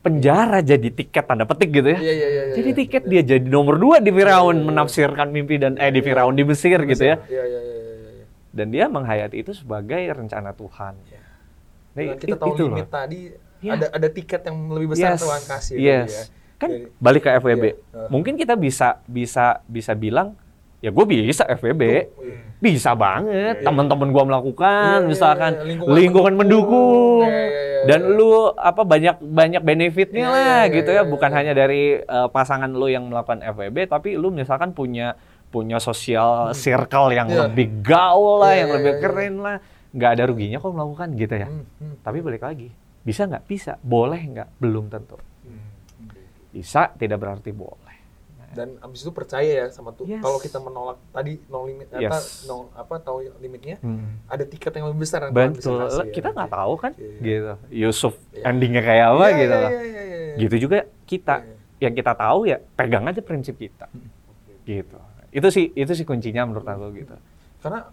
[0.01, 1.99] penjara jadi tiket tanda petik gitu ya.
[1.99, 2.79] Iya, iya, iya, iya, Jadi iya.
[2.79, 6.01] tiket dia jadi nomor dua di Firaun menafsirkan mimpi dan eh di.
[6.01, 7.19] Firaun di Mesir gitu ya.
[8.51, 10.95] Dan dia menghayati itu sebagai rencana Tuhan.
[11.91, 12.79] Nah, kita tahu itu loh.
[12.79, 13.21] limit tadi,
[13.61, 13.73] Iya.
[13.75, 15.75] ada ada tiket yang lebih besar Yes, Tuhan kasih.
[15.77, 16.11] Yes.
[16.11, 16.23] ya.
[16.57, 17.65] Kan Jadi- balik ke FWB.
[17.65, 18.09] Iya, uh.
[18.09, 20.37] Mungkin kita bisa bisa bisa bilang
[20.79, 21.83] ya gue bisa FWB.
[22.09, 22.37] Tuh, iya.
[22.59, 23.33] Bisa banget.
[23.33, 23.65] Iya, iya.
[23.65, 25.65] Teman-teman gua melakukan Iya, iya, misalkan iya.
[25.67, 27.25] lingkungan, Lingkungan mendukung.
[27.25, 28.13] Iya, iya, iya, Dan iya.
[28.13, 31.37] lu apa banyak banyak benefitnya Iya, lah iya, iya, gitu iya, ya, iya, bukan iya.
[31.37, 35.17] hanya dari uh, pasangan lu yang melakukan FWB tapi lu misalkan punya
[35.49, 37.49] punya sosial circle yang Iya.
[37.49, 39.05] lebih gaul lah, Iya, yang iya, lebih iya, iya.
[39.05, 39.57] keren lah.
[39.91, 41.49] nggak ada ruginya kok melakukan gitu ya.
[41.49, 41.95] Hmm, hmm.
[42.01, 42.69] Tapi balik lagi,
[43.03, 43.43] bisa nggak?
[43.45, 43.73] Bisa.
[43.79, 44.49] Boleh nggak?
[44.57, 45.17] Belum tentu.
[45.43, 45.61] Hmm.
[46.51, 47.97] Bisa tidak berarti boleh.
[48.37, 50.19] Nah, dan abis itu percaya ya sama tuh Yes.
[50.19, 52.11] kalau kita menolak tadi no limit Yes.
[52.11, 54.19] apa no apa tahu limitnya Hmm.
[54.27, 56.13] ada tiket yang lebih besar yang Tuhan bisa Betul, kasih ya.
[56.13, 57.15] kita nggak tahu kan, Iya.
[57.21, 57.53] gitu.
[57.71, 58.43] Yusuf Iya.
[58.45, 59.71] endingnya kayak apa Iya, gitu iya, loh.
[59.71, 60.35] iya, iya, iya.
[60.37, 61.55] Gitu juga kita, Iya.
[61.81, 63.87] yang kita tahu ya pegang aja prinsip kita,
[64.65, 64.99] gitu.
[65.31, 67.15] Itu sih, itu sih kuncinya menurut aku gitu.
[67.61, 67.85] karena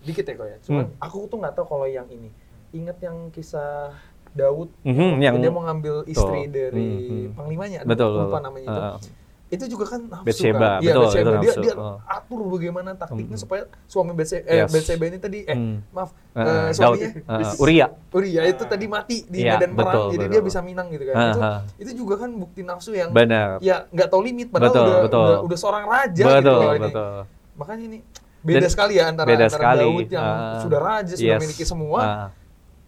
[0.00, 1.02] dikit ya kok ya cuman Hmm.
[1.02, 2.30] aku tuh nggak tahu kalau yang ini
[2.70, 3.90] ingat yang kisah
[4.36, 6.52] Daud Mhm, yang dia mau ngambil istri Tuh.
[6.52, 7.34] dari Hmm, hmm.
[7.34, 8.40] panglimanya aduh, betul, lupa betul.
[8.42, 9.24] namanya itu Heeh.
[9.46, 11.22] itu juga kan nafsu Bathsheba, kan Iya, betul, Bathsheba.
[11.22, 11.62] itu dia nafsu.
[11.62, 11.96] dia Oh.
[12.04, 13.40] atur bagaimana taktiknya Hmm.
[13.40, 14.68] supaya suami Bathsheba eh Yes.
[14.68, 15.76] Bathsheba ini tadi eh Hmm.
[15.88, 17.86] maaf eh, Daud, suaminya eh, Uria.
[18.10, 20.32] Uria itu tadi mati di Iya, medan perang betul, jadi betul.
[20.32, 21.58] dia bisa minang gitu kan itu Heeh.
[21.78, 23.58] itu juga kan bukti nafsu yang Benar.
[23.60, 25.22] ya nggak tahu limit padahal Betul, udah, betul.
[25.22, 27.14] udah udah seorang raja betul, gitu loh ini betul.
[27.54, 27.98] makanya ini
[28.42, 29.82] beda Dan- sekali ya antara, beda antara sekali.
[29.84, 31.38] Daud yang Ah, sudah raja sudah yes.
[31.40, 32.26] memiliki semua Ah,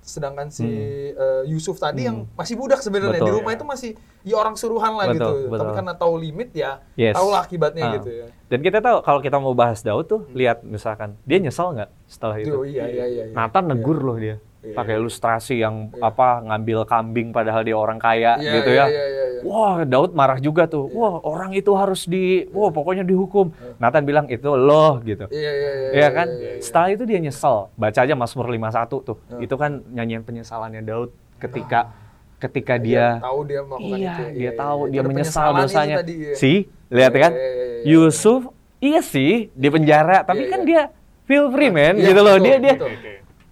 [0.08, 2.32] sedangkan si eh, Yusuf tadi yang Hmm.
[2.34, 3.90] masih budak sebenarnya di rumah itu masih
[4.22, 5.58] ya orang suruhan lah Betul, gitu betul.
[5.60, 7.12] tapi karena tahu limit ya Yes.
[7.12, 7.94] tahu lah akibatnya Ah.
[7.94, 11.76] gitu ya Dan kita tahu kalau kita mau bahas Daud tuh, lihat misalkan dia nyesal
[11.76, 12.48] nggak setelah itu?
[12.48, 13.34] Tuh, iya iya iya iya.
[13.36, 14.74] Nathan negur loh dia, Iya.
[14.74, 16.04] pakai ilustrasi yang Iya.
[16.04, 18.86] apa ngambil kambing padahal dia orang kaya Iya, gitu iya, ya.
[18.86, 19.40] iya, iya, iya.
[19.40, 20.90] Wah, Daud marah juga tuh.
[20.90, 23.48] Wah, orang itu harus di, wah pokoknya dihukum.
[23.76, 25.30] Nathan bilang itu loh gitu.
[25.30, 25.88] Iya iya iya.
[25.94, 26.26] Iya kan?
[26.28, 26.60] iya, iya.
[26.60, 27.70] Setelah itu dia nyesel.
[27.72, 29.16] Baca aja Mazmur 51 tuh.
[29.24, 29.38] Hmm.
[29.38, 31.94] Itu kan nyanyian penyesalannya Daud ketika
[32.36, 34.22] ketika Iya, dia tahu dia melakukan iya, itu.
[34.32, 34.90] dia tahu iya.
[34.90, 35.96] dia menyesal dosanya.
[35.98, 36.34] tadi, iya.
[36.34, 36.56] Sih,
[36.88, 37.32] lihat Iya, kan?
[37.32, 37.82] iya, iya, iya.
[37.88, 38.40] Yusuf
[38.78, 40.68] iya sih di penjara, tapi Iya, kan iya.
[40.68, 40.82] dia
[41.24, 42.34] feel free man Iya, gitu loh.
[42.36, 42.90] betul, dia dia betul.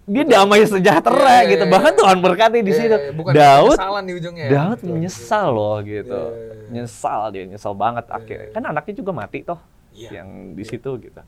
[0.07, 1.65] Dia damai sejahtera Iya, iya, gitu.
[1.65, 1.99] iya, Bahkan iya.
[1.99, 2.97] Tuhan berkati di Iya, situ.
[3.13, 4.45] bukan Daud di ujungnya.
[4.45, 4.51] ya.
[4.53, 6.21] Daud Betul, menyesal loh gitu.
[6.31, 6.71] Iya.
[6.73, 8.47] Nyesal dia, nyesal banget akhirnya.
[8.47, 8.55] iya.
[8.55, 9.59] Kan anaknya juga mati toh.
[9.91, 10.23] Iya.
[10.23, 11.21] Yang di situ gitu.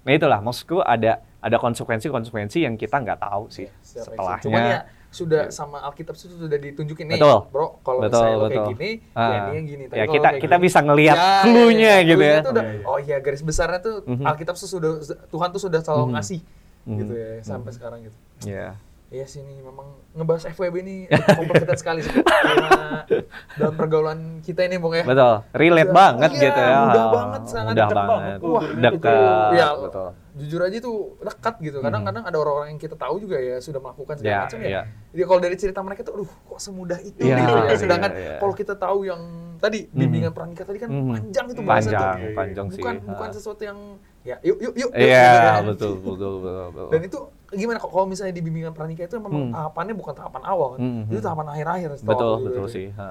[0.00, 4.40] Nah itulah maksudku ada ada konsekuensi-konsekuensi yang kita nggak tahu sih Secara setelahnya.
[4.42, 4.78] Cuman ya
[5.10, 7.46] sudah sama Alkitab itu sudah ditunjukin nih, Betul.
[7.48, 7.78] bro.
[7.80, 9.20] Kalau misalnya lo kayak gini, Ah.
[9.22, 9.84] ya ini yang gini.
[9.86, 12.50] Tapi Ya, kita- kayak kita gini- bisa ngelihat Ya, clue-nya ya, gitu clue-nya ya.
[12.50, 14.24] udah, oh iya garis besarnya tuh Mhm.
[14.24, 14.90] Alkitab tuh sudah
[15.28, 16.12] Tuhan tuh sudah selalu Mhm.
[16.16, 16.40] ngasih
[16.84, 16.98] Mhm.
[16.98, 18.16] gitu ya sampai sekarang gitu.
[18.44, 18.76] Iya.
[19.08, 22.10] Iya sih memang ngebahas FWB ini complicated sekali sih.
[22.18, 23.06] Karena
[23.54, 25.06] dalam pergaulan kita ini, Bung ya.
[25.06, 25.44] Betul.
[25.54, 26.76] Relate Iya, banget iya, gitu ya.
[26.82, 28.10] mudah banget, sangat mudah dekat banget.
[28.10, 28.38] banget.
[28.42, 29.14] Wah, dekat.
[29.14, 30.08] itu, ya, betul.
[30.34, 31.78] Jujur aja tuh dekat gitu.
[31.78, 34.66] Kadang-kadang ada orang-orang yang kita tahu juga ya sudah melakukan segala Iya, macam ya.
[34.66, 34.82] iya.
[35.14, 37.74] Jadi kalau dari cerita mereka tuh, aduh kok semudah itu Iya, gitu ya.
[37.78, 38.36] Sedangkan iya.
[38.42, 39.20] kalau kita tahu yang
[39.62, 39.94] tadi Mhm.
[39.94, 41.10] bimbingan pernikah tadi kan Mhm.
[41.12, 42.34] panjang itu bahasa Panjang, tuh.
[42.34, 42.82] panjang sih.
[42.82, 43.78] Bukan bukan sesuatu yang
[44.24, 44.90] ya yuk yuk yuk.
[44.90, 45.62] Iya, kan.
[45.68, 46.88] betul, betul, betul, betul.
[46.88, 47.18] Dan itu
[47.54, 49.52] gimana kok kalau misalnya di bimbingan pernikah itu memang Hmm.
[49.52, 50.80] tahapannya bukan tahapan awal kan.
[50.80, 51.02] Mhm.
[51.06, 52.46] Itu tahapan akhir-akhir betul, aku gitu.
[52.48, 52.86] betul sih.
[52.94, 53.08] ha.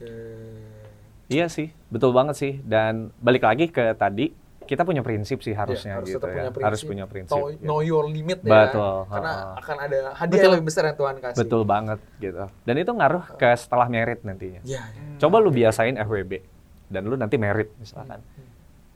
[0.00, 0.72] Eh,
[1.26, 2.60] Iya sih, betul banget sih.
[2.60, 4.28] Dan balik lagi ke tadi,
[4.62, 6.24] kita punya prinsip sih harusnya Iya, harus gitu ya.
[6.26, 6.64] punya prinsip.
[6.64, 7.32] Harus punya prinsip.
[7.34, 7.62] know, gitu.
[7.62, 8.68] know your limit ya.
[8.68, 9.56] Betul, Karena ha-ha.
[9.56, 10.40] akan ada hadiah Betul.
[10.42, 11.38] yang lebih besar yang Tuhan kasih.
[11.38, 12.44] Betul banget gitu.
[12.62, 14.60] Dan itu ngaruh ke setelah merit nantinya.
[14.62, 14.82] Iya.
[15.16, 16.32] Coba lu biasain FWB
[16.86, 18.20] dan lu nanti merit misalkan.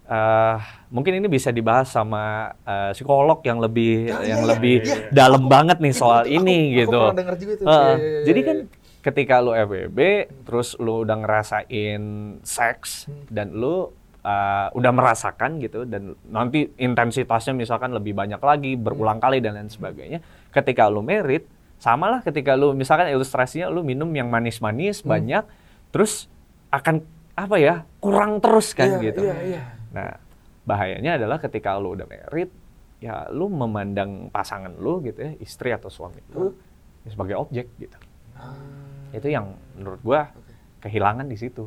[0.08, 0.56] Eh,
[0.88, 4.96] mungkin ini bisa dibahas sama eh, psikolog yang lebih Ah, yang iya, iya, lebih iya.
[5.12, 6.96] dalam banget nih soal itu ini aku, gitu.
[6.98, 7.62] Aku pernah juga itu.
[7.62, 8.48] Eh, Iya, iya, iya, jadi iya.
[8.48, 8.56] kan
[8.98, 9.98] ketika lu FWB
[10.42, 12.02] terus lu udah ngerasain
[12.40, 13.24] seks Hmm.
[13.28, 19.38] dan lu uh, udah merasakan gitu dan nanti intensitasnya misalkan lebih banyak lagi berulang kali
[19.38, 21.44] dan lain sebagainya ketika lu merit
[21.76, 25.12] sama lah ketika lu misalkan ilustrasinya lu minum yang manis-manis Hmm.
[25.12, 25.44] banyak
[25.90, 26.26] terus
[26.68, 29.62] akan apa ya kurang terus kan Iya, gitu Iya, iya.
[29.98, 30.14] Nah
[30.62, 32.54] bahayanya adalah ketika lu udah merit
[32.98, 36.54] ya lu memandang pasangan lu gitu ya istri atau suami lu
[37.02, 37.98] ya sebagai objek gitu
[38.32, 38.54] Ah,
[39.10, 40.54] itu yang menurut gua oke.
[40.80, 41.66] kehilangan di situ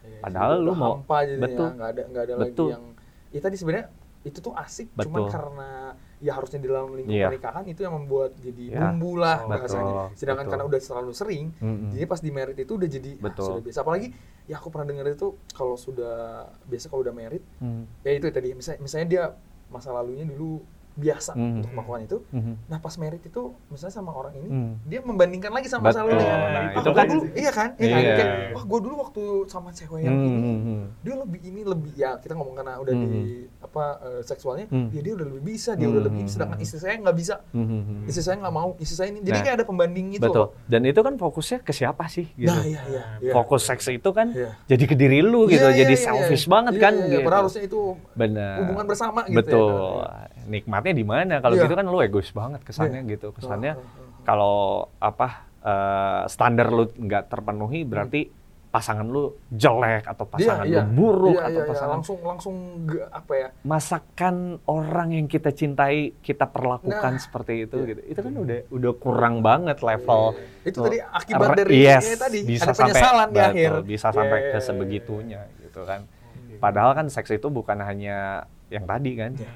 [0.00, 1.68] Iya, Padahal jadi lu mau- jadinya, betul.
[1.70, 2.48] nggak ada nggak ada Betul.
[2.64, 2.84] lagi yang
[3.28, 3.86] ya tadi sebenarnya
[4.24, 5.28] itu tuh asik cuman Betul.
[5.28, 5.68] karena
[6.18, 7.26] ya harusnya di dalam lingkup Iya.
[7.28, 8.78] pernikahan itu yang membuat jadi Iya.
[8.82, 10.52] bumbu lah Betul, bahasanya sedangkan betul.
[10.52, 11.90] karena udah terlalu sering Mm-mm.
[11.90, 13.44] jadi pas di merit itu udah jadi ah, Betul.
[13.46, 14.08] sudah biasa apalagi
[14.44, 16.16] ya aku pernah dengar itu kalau sudah
[16.64, 17.86] biasa kalau udah merit Hmm.
[18.02, 19.24] ya itu tadi misalnya, misalnya dia
[19.68, 20.58] masa lalunya dulu
[20.98, 21.56] biasa Mhm.
[21.56, 22.52] untuk melakukan itu Mhm.
[22.66, 24.72] nah pas merit itu misalnya sama orang ini Hmm.
[24.82, 28.00] dia membandingkan lagi sama masa lalunya Nah, Ah, itu kan- dulu iya kan iya kan
[28.00, 28.14] Iya.
[28.18, 30.82] Kayak, wah gue dulu waktu sama cewek yang Hmm, ini hmm, hmm.
[31.00, 33.12] dia lebih ini lebih ya kita ngomong karena udah di
[33.58, 34.90] apa eh, seksualnya Hmm.
[34.90, 36.66] ya dia udah lebih bisa dia udah Hmm, lebih ini hmm, sedangkan hmm.
[36.66, 38.00] istri saya nggak bisa Hmm, hmm, hmm.
[38.04, 40.40] istri saya nggak mau istri saya ini jadi Nah, kayak ada pembanding itu Betul.
[40.40, 40.48] loh.
[40.66, 42.50] Dan itu kan fokusnya ke siapa sih gitu.
[42.50, 43.32] nah iya iya iya.
[43.32, 44.50] Fokus seks itu kan Iya.
[44.66, 46.50] jadi ke diri lu gitu, Iya, iya, jadi iya, selfish iya.
[46.50, 47.10] banget Iya, kan iya, iya.
[47.12, 47.20] gitu.
[47.22, 47.80] padahal harusnya itu
[48.58, 50.02] hubungan bersama gitu Betul.
[50.02, 51.38] ya Nikmatnya di mana?
[51.38, 51.64] Kalau Iya.
[51.64, 53.30] gitu kan lu egois banget kesannya gitu.
[53.30, 54.22] Kesannya Heeh, heeh.
[54.22, 54.56] kalau
[54.96, 58.30] apa eh, standar lu nggak terpenuhi berarti
[58.68, 60.82] pasangan lu jelek atau pasangan Iya, iya.
[60.84, 61.70] lu buruk Iya, atau iya, iya.
[61.72, 67.64] pasangan langsung langsung ge- apa ya masakan orang yang kita cintai kita perlakukan Nah, seperti
[67.64, 67.88] itu iya.
[67.90, 68.00] gitu.
[68.06, 72.38] Itu kan udah udah kurang banget level itu tadi akibat Re- dari yes, ya, tadi
[72.44, 76.00] bisa ada sampai penyesalan di betul, akhir bisa sampai Iya, ke iya, sebegitunya gitu kan.
[76.44, 76.58] iya.
[76.58, 79.32] Padahal kan seks itu bukan hanya yang tadi kan.
[79.32, 79.52] Iya.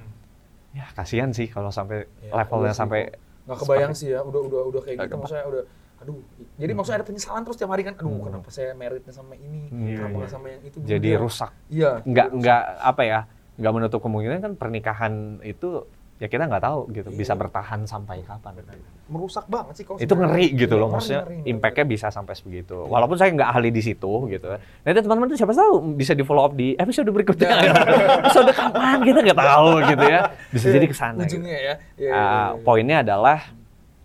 [0.72, 3.00] Ya kasihan sih kalau sampai Ya, levelnya iya sampai
[3.42, 5.62] nggak kebayang sih ya udah udah udah kayak gitu maksudnya udah
[5.98, 6.18] aduh
[6.56, 8.24] jadi maksudnya ada penyesalan terus tiap hari kan aduh Hmm.
[8.24, 11.50] kenapa saya meritnya sama ini Iya, kenapa nggak sama yang itu jadi rusak.
[11.68, 13.20] iya Nggak nggak apa ya?
[13.54, 15.84] Nggak menutup kemungkinan kan pernikahan itu
[16.22, 17.18] ya kita nggak tahu gitu Iya.
[17.18, 18.54] bisa bertahan sampai kapan.
[18.54, 18.78] rusak.
[19.08, 23.28] merusak banget sih kalau itu ngeri gitu loh maksudnya impactnya bisa sampai sebegitu walaupun saya
[23.28, 26.54] nggak ahli di situ gitu nah itu teman-teman tuh siapa tahu bisa di follow up
[26.54, 27.72] di episode berikutnya Ya.
[28.22, 31.36] episode kapan kita nggak tahu gitu ya bisa Iya, jadi ke sana gitu.
[31.36, 32.62] ujungnya ya Iya, iya, Ah, iya, iya.
[32.62, 33.38] poinnya adalah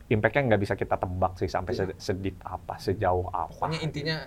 [0.08, 4.18] impactnya nggak bisa kita tebak sih sampai se- sedip apa sejauh apa pokoknya intinya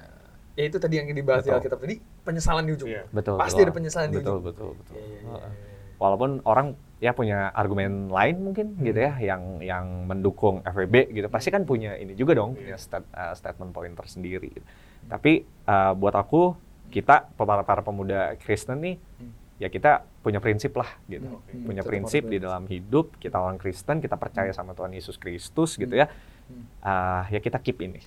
[0.53, 1.59] ya itu tadi yang dibahas di Betul.
[1.59, 3.03] Alkitab tadi penyesalan di ujung Iya.
[3.11, 3.66] betul pasti betul.
[3.66, 5.40] ada penyesalan di betul ujung betul betul iya, iya, Heeh.
[5.42, 5.50] iya.
[5.96, 6.66] walaupun orang
[7.00, 9.24] ya punya argumen lain mungkin gitu ya Hmm.
[9.24, 13.72] yang yang mendukung FWB gitu pasti kan punya ini juga dong punya stat- uh, statement
[13.72, 14.66] point tersendiri gitu.
[15.08, 15.32] tapi
[15.64, 16.52] uh, buat aku
[16.88, 19.32] kita para para pemuda Kristen nih Hmm.
[19.56, 21.56] ya kita punya prinsip lah gitu Oke.
[21.62, 25.92] punya prinsip di dalam hidup kita orang Kristen kita percaya sama Tuhan Yesus Kristus gitu
[25.94, 26.04] ya
[26.46, 26.66] Hmm.
[26.80, 28.02] Ah, ya kita keep ini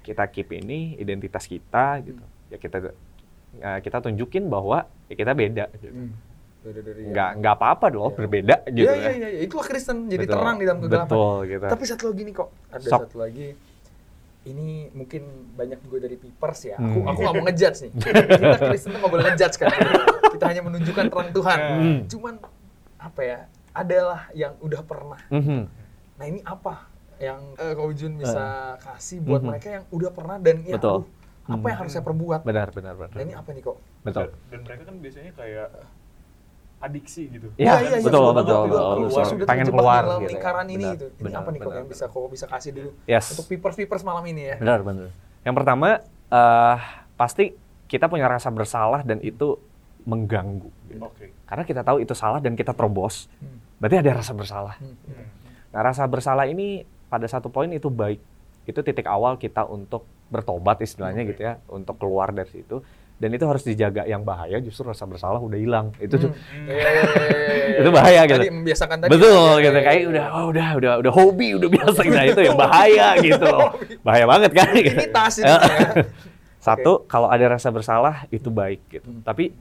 [0.00, 2.78] kita keep ini identitas kita gitu ya kita
[3.58, 6.31] uh, kita tunjukin bahwa ya kita beda gitu Hmm.
[6.62, 8.18] Beda dari nggak nggak apa-apa dong Iya.
[8.18, 9.10] berbeda gitu Iya, ya.
[9.12, 10.34] iya, iya, itulah Kristen jadi Betul.
[10.38, 11.08] terang di dalam kegelapan.
[11.10, 11.66] Betul gitu.
[11.66, 13.00] Tapi satu lagi nih kok, ada Sok.
[13.02, 13.48] satu lagi.
[14.42, 15.22] Ini mungkin
[15.54, 16.76] banyak juga dari Pipers ya.
[16.76, 16.86] Hmm.
[16.88, 17.90] Aku aku nggak mau ngejudge nih.
[18.42, 19.70] Kita Kristen tuh nggak boleh ngejudge kan.
[20.32, 21.58] Kita hanya menunjukkan terang Tuhan.
[21.58, 21.98] Hmm.
[22.06, 22.34] Cuman
[22.96, 23.38] apa ya?
[23.72, 25.20] Adalah yang udah pernah.
[25.30, 25.60] Mhm.
[26.14, 28.44] Nah ini apa yang eh, Kau Jun bisa
[28.78, 29.48] kasih buat Mhm.
[29.48, 30.90] mereka yang udah pernah dan ya Betul.
[31.00, 31.06] aduh,
[31.48, 31.78] apa yang Hmm.
[31.78, 32.40] harus saya perbuat?
[32.42, 33.10] Benar, benar, benar.
[33.12, 33.76] Nah ini apa nih kok?
[34.00, 34.26] Betul.
[34.48, 35.68] Dan mereka kan biasanya kayak
[36.82, 37.46] adiksi gitu.
[37.54, 39.24] Iya, Iya, iya, betul, sudah betul, betul, keluar, betul.
[39.24, 40.30] sudah Pengen keluar dalam gitu ya.
[40.34, 41.06] lingkaran ini Benar, gitu.
[41.08, 43.26] Ini benar, apa nih kok yang bisa kau bisa kasih dulu Yes.
[43.32, 44.56] untuk Pipers Pipers malam ini ya?
[44.58, 45.08] Benar, benar.
[45.40, 45.88] Yang pertama
[46.28, 46.78] eh
[47.14, 47.44] pasti
[47.86, 49.54] kita punya rasa bersalah dan itu
[50.02, 50.70] mengganggu.
[50.88, 50.98] gitu.
[51.00, 51.30] Oke.
[51.44, 53.62] Karena kita tahu itu salah dan kita terobos, Hmm.
[53.78, 54.74] berarti ada rasa bersalah.
[54.76, 54.96] Hmm.
[55.06, 55.26] Hmm.
[55.70, 58.18] Nah, rasa bersalah ini pada satu poin itu baik.
[58.64, 61.30] Itu titik awal kita untuk bertobat istilahnya Oke.
[61.30, 62.82] gitu ya, untuk keluar dari situ.
[63.22, 64.02] Dan itu harus dijaga.
[64.02, 65.94] Yang bahaya justru rasa bersalah udah hilang.
[66.02, 66.66] Itu tuh Hmm.
[66.66, 67.80] Iya, iya, iya, iya.
[67.86, 68.42] Itu bahaya gitu.
[68.42, 69.10] Tadi membiasakan tadi.
[69.14, 73.06] Betul gitu kayak udah oh, udah udah udah hobi udah biasa nah itu ya bahaya
[73.22, 73.70] gitu loh.
[74.02, 74.74] Bahaya banget kan.
[74.74, 75.58] Rutinitas itu ya.
[76.58, 79.06] Satu kalau ada rasa bersalah itu baik gitu.
[79.06, 79.22] Hmm.
[79.22, 79.54] Tapi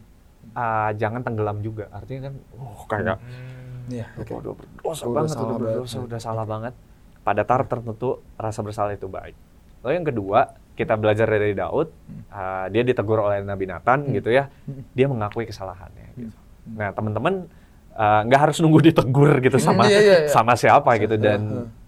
[0.58, 1.86] ah, jangan tenggelam juga.
[1.94, 3.62] Artinya kan oh kayak Hmm.
[3.92, 4.34] Udah, oke.
[4.38, 6.08] udah berdosa Udah banget, salah udah berdosa, banget.
[6.10, 6.74] udah salah banget.
[7.22, 9.36] Pada taraf tertentu rasa bersalah itu baik.
[9.82, 10.40] Lalu yang kedua,
[10.72, 11.88] kita belajar dari Daud,
[12.30, 14.14] ah, dia ditegur oleh Nabi Nathan Hmm.
[14.16, 14.48] gitu ya.
[14.66, 14.84] Hmm.
[14.92, 16.38] Dia mengakui kesalahannya gitu.
[16.74, 17.46] Nah, teman-teman
[17.94, 20.30] ah, nggak harus nunggu ditegur gitu sama iya, iya, iya.
[20.32, 21.42] sama siapa gitu Iya, dan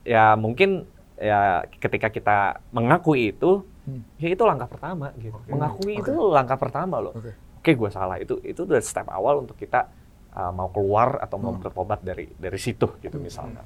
[0.03, 0.33] iya.
[0.33, 0.83] ya mungkin
[1.15, 1.39] ya
[1.79, 2.37] ketika kita
[2.69, 3.63] mengakui itu
[4.15, 5.35] ya itu langkah pertama gitu.
[5.35, 5.49] Oke.
[5.51, 6.01] Mengakui Oke.
[6.03, 7.15] itu langkah pertama loh.
[7.15, 7.31] Oke.
[7.63, 8.19] Oke, gue salah.
[8.19, 9.87] Itu itu udah step awal untuk kita
[10.35, 11.63] uh, mau keluar atau mau Hmm.
[11.63, 13.63] bertobat dari dari situ gitu misalnya.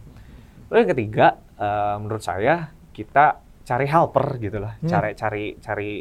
[0.70, 1.28] Lalu yang ketiga,
[1.58, 4.88] uh, menurut saya kita cari helper gitu lah, Hmm.
[4.88, 5.92] cari cari cari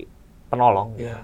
[0.46, 0.94] penolong.
[0.94, 1.10] gitu.
[1.10, 1.18] Iya.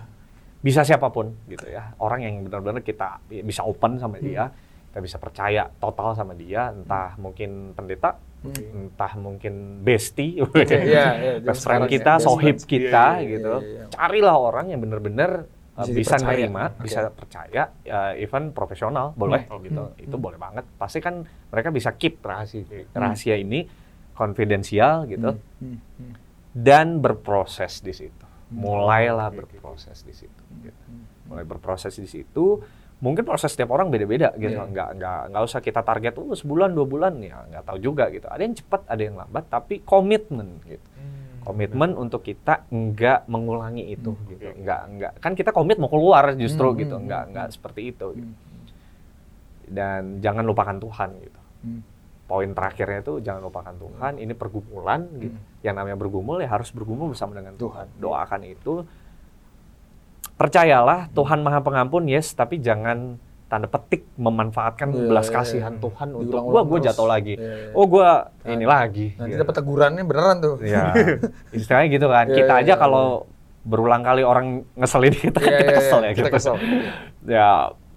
[0.58, 1.94] Bisa siapa pun gitu ya.
[1.98, 4.26] Orang yang benar-benar kita bisa open sama Hmm.
[4.26, 4.44] dia,
[4.90, 8.90] kita bisa percaya total sama dia, entah mungkin pendeta, Hmm.
[8.90, 11.32] entah mungkin bestie, Oke, iya, iya.
[11.38, 12.20] best friend kita, ya.
[12.20, 13.54] sohib Best kita Iya, iya, gitu.
[13.56, 13.84] iya, iya.
[13.88, 16.84] Carilah orang yang benar-benar uh, Bisa nerima, Oke.
[16.84, 19.62] bisa percaya, uh, even profesional boleh Hmm.
[19.62, 19.82] gitu.
[19.88, 19.96] Hmm.
[19.96, 20.24] Itu Hmm.
[20.26, 20.64] boleh banget.
[20.76, 22.92] Pasti kan mereka bisa keep rahasia Hmm.
[22.92, 23.64] rahasia ini
[24.12, 25.80] konfidensial gitu Hmm.
[25.96, 26.12] Hmm.
[26.52, 28.24] Dan berproses di situ.
[28.52, 29.40] Mulailah oke, oke.
[29.56, 30.42] berproses di situ.
[30.60, 30.84] gitu.
[30.86, 31.04] Hmm.
[31.28, 32.60] Mulai berproses di situ.
[33.02, 34.54] Mungkin proses setiap orang beda-beda gitu.
[34.54, 34.68] Iya.
[34.68, 38.28] Nggak nggak nggak usah kita target oh, sebulan dua bulan ya nggak tahu juga gitu.
[38.28, 40.86] Ada yang cepat, ada yang lambat, tapi komitmen gitu
[41.42, 41.50] Hmm.
[41.50, 44.30] komitmen untuk kita nggak mengulangi itu Hmm.
[44.30, 44.62] gitu Oke.
[44.62, 47.54] nggak nggak kan kita komit mau keluar justru Hmm, gitu hmm, nggak hmm, nggak hmm.
[47.58, 48.30] seperti itu gitu.
[48.30, 48.62] Hmm.
[49.66, 51.80] dan jangan lupakan Tuhan gitu Hmm.
[52.32, 55.60] Poin terakhirnya itu jangan lupakan Tuhan ini pergumulan gitu Hmm.
[55.60, 58.00] yang namanya bergumul ya harus bergumul bersama dengan Tuhan Tuhan.
[58.00, 58.74] doakan itu
[60.34, 65.82] percayalah Tuhan maha pengampun yes tapi jangan tanda petik memanfaatkan Iya, belas iya, kasihan iya.
[65.82, 67.76] Tuhan untuk gua gua jatuh lagi Iya, iya.
[67.76, 69.40] oh gua Nah, ini lagi Nanti gitu.
[69.44, 70.56] dapat tegurannya beneran tuh.
[70.58, 70.96] Ya,
[71.54, 72.24] istilahnya gitu kan.
[72.26, 73.06] Iya, kita iya, aja iya, kalau
[73.62, 76.12] berulang kali orang ngeselin kita, Iya, kita iya, kesel iya, ya.
[76.12, 76.34] Kita gitu.
[76.34, 76.54] kesel.
[77.28, 77.48] Ya,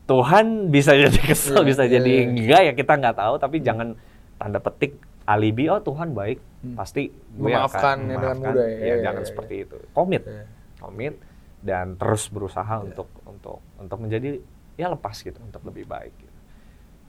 [0.06, 2.28] Tuhan bisa jadi kesel, Iya, bisa iya, jadi iya.
[2.28, 3.34] enggak ya kita nggak tahu.
[3.40, 3.88] Tapi jangan
[4.36, 5.68] tanda petik alibi.
[5.68, 6.76] Oh Tuhan baik, Hmm.
[6.76, 8.52] pasti gue Memaafkan akan ya dengan memaafkan.
[8.52, 8.76] mudah ya.
[8.76, 9.78] Ya, Iya, jangan iya, seperti itu.
[9.92, 10.46] Komit, Iya.
[10.78, 11.14] komit
[11.62, 12.86] dan terus berusaha Iya.
[12.86, 14.30] untuk untuk untuk menjadi
[14.76, 16.14] ya lepas gitu, untuk lebih baik.
[16.16, 16.40] Gitu.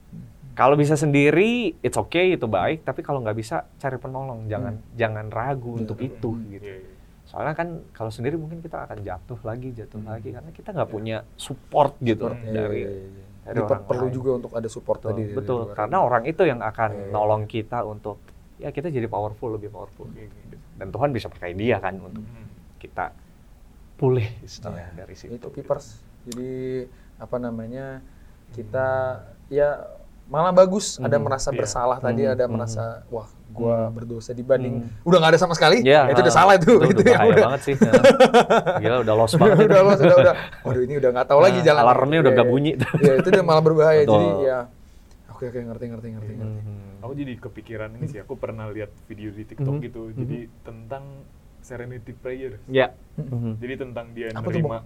[0.07, 0.25] Hmm.
[0.53, 2.81] Kalau bisa sendiri, it's okay, itu baik.
[2.81, 4.45] Tapi kalau nggak bisa, cari penolong.
[4.45, 6.07] Jangan jangan ragu Iya, untuk iya.
[6.07, 6.29] itu.
[6.31, 6.47] Hmm.
[6.49, 6.95] Gitu Iya, iya.
[7.27, 10.09] Soalnya kan kalau sendiri mungkin kita akan jatuh lagi, jatuh Hmm.
[10.09, 13.26] lagi karena kita nggak punya support gitu Support, iya, dari iya, iya.
[13.47, 14.15] Dari orang perlu lain.
[14.15, 15.61] juga untuk ada support betul, tadi dari betul.
[15.63, 15.75] luar.
[15.75, 17.11] karena orang itu yang akan Iya, iya.
[17.11, 18.17] nolong kita untuk
[18.57, 20.57] ya kita jadi powerful lebih powerful gitu.
[20.75, 22.47] Dan Tuhan bisa pakai dia kan untuk Hmm.
[22.77, 23.13] kita
[23.95, 24.45] pulih Iya.
[24.45, 25.33] istilahnya dari situ.
[25.33, 26.01] itu Pipers.
[26.25, 26.85] Jadi
[27.17, 28.01] apa namanya
[28.51, 28.87] kita
[29.47, 29.85] ya
[30.27, 31.57] malah bagus ada Hmm, merasa iya.
[31.57, 32.51] bersalah tadi Hmm, ada hmm.
[32.51, 33.93] merasa wah gua Hmm.
[33.93, 34.91] berdosa dibanding Hmm.
[35.01, 37.25] udah nggak ada sama sekali Ya, itu udah ah, salah itu Itu, itu udah yang
[37.25, 37.75] udah banget sih.
[37.75, 37.91] ya.
[38.77, 39.65] Gila udah lost banget.
[39.65, 42.37] udah lost, udah udah waduh ini udah nggak tahu lagi Nah, jalan alarmnya udah Iya,
[42.37, 42.71] nggak bunyi.
[42.99, 44.13] ya itu udah malah berbahaya Betul.
[44.13, 44.59] jadi ya
[45.27, 46.61] oke oke ngerti ngerti ngerti ngerti.
[46.97, 49.83] Aku jadi kepikiran ini sih, aku pernah lihat video di TikTok Mhm.
[49.83, 51.03] gitu, jadi tentang
[51.59, 52.57] serenity prayer.
[52.65, 52.91] Ya.
[53.15, 53.57] Mhm.
[53.57, 54.81] Jadi tentang dia Apa nerima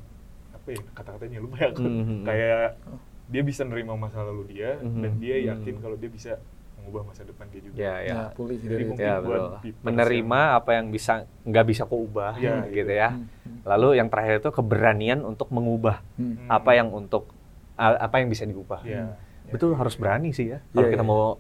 [0.51, 1.81] apa ya kata-katanya lupa ya aku.
[1.81, 2.17] Mhm.
[2.21, 2.69] Kayak
[3.27, 5.01] dia bisa nerima masa lalu dia Mhm.
[5.01, 5.81] dan dia yakin Mhm.
[5.81, 6.31] kalau dia bisa
[6.75, 7.75] mengubah masa depan dia juga.
[7.77, 8.13] Ya, ya.
[8.15, 11.13] Nah, pulih Jadi mungkin Ya, buat Menerima apa yang bisa
[11.45, 12.91] nggak bisa kau ubah Iya, gitu gitu.
[12.91, 13.09] ya.
[13.13, 16.25] Hmm, Lalu yang terakhir itu keberanian untuk mengubah hmm.
[16.41, 16.49] Hmm.
[16.49, 17.29] apa yang untuk
[17.77, 18.81] apa yang bisa diubah.
[18.81, 19.13] Iya.
[19.47, 20.61] Betul harus berani sih ya.
[20.71, 21.09] Kalau Iya, kita iya.
[21.09, 21.37] mau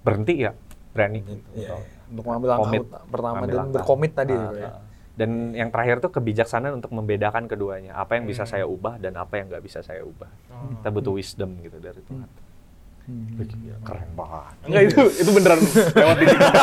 [0.00, 0.52] berhenti ya
[0.90, 1.20] berani.
[1.22, 1.40] Betul.
[1.56, 1.76] iya.
[2.08, 2.72] untuk mengambil langkah
[3.04, 3.74] pertama dan langkah.
[3.76, 4.70] berkomit tadi Ah, gitu ya.
[5.18, 7.90] Dan yang terakhir tuh kebijaksanaan untuk membedakan keduanya.
[7.92, 8.52] Apa yang bisa Hmm.
[8.54, 10.30] saya ubah dan apa yang nggak bisa saya ubah.
[10.48, 10.78] Oh.
[10.78, 12.30] Kita butuh wisdom gitu dari Tuhan.
[13.02, 13.34] Hmm.
[13.34, 13.48] Wih,
[13.82, 14.54] Keren banget.
[14.62, 15.58] Enggak itu itu beneran
[15.92, 16.54] lewat di TikTok.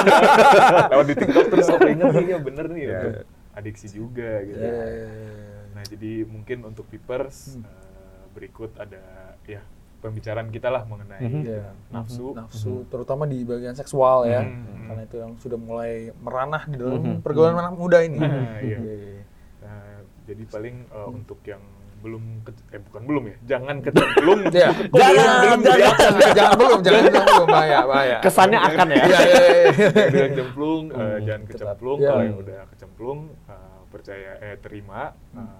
[0.87, 3.13] lewat di TikTok terus aku ingat iya bener nih untuk
[3.51, 4.61] adiksi juga gitu.
[4.61, 5.51] Iya, iya, iya.
[5.73, 7.65] Nah, jadi mungkin untuk Pipers Hmm.
[7.65, 9.03] eh, berikut ada
[9.43, 9.59] ya
[10.05, 11.41] pembicaraan kita lah mengenai Mhm.
[11.43, 11.65] Iya.
[11.89, 12.27] nafsu.
[12.31, 14.85] nafsu terutama di bagian seksual ya Mhm.
[14.85, 17.15] karena itu yang sudah mulai meranah di dalam Mhm.
[17.19, 18.77] pergaulan anak muda ini Nah, iya.
[18.77, 19.23] Iya, iya.
[19.59, 19.81] Nah,
[20.23, 21.63] jadi paling eh, untuk yang
[21.97, 24.41] belum ke- eh bukan belum ya, jangan kecemplung.
[24.53, 24.69] Iya.
[24.69, 25.09] Kok belum,
[25.41, 25.89] belum jangan, ya?
[25.89, 28.17] jangan, jangan belum, jangan belum, bahaya, bahaya.
[28.21, 29.03] Kesannya akan ya.
[29.03, 30.25] Iya, iya, iya.
[30.29, 31.49] Kecemplung, eh, Hmm, jangan tetap.
[31.49, 31.97] kecemplung.
[31.97, 32.07] Iya.
[32.07, 35.01] Kalau yang udah kecemplung, eh, percaya eh terima.
[35.33, 35.57] eh,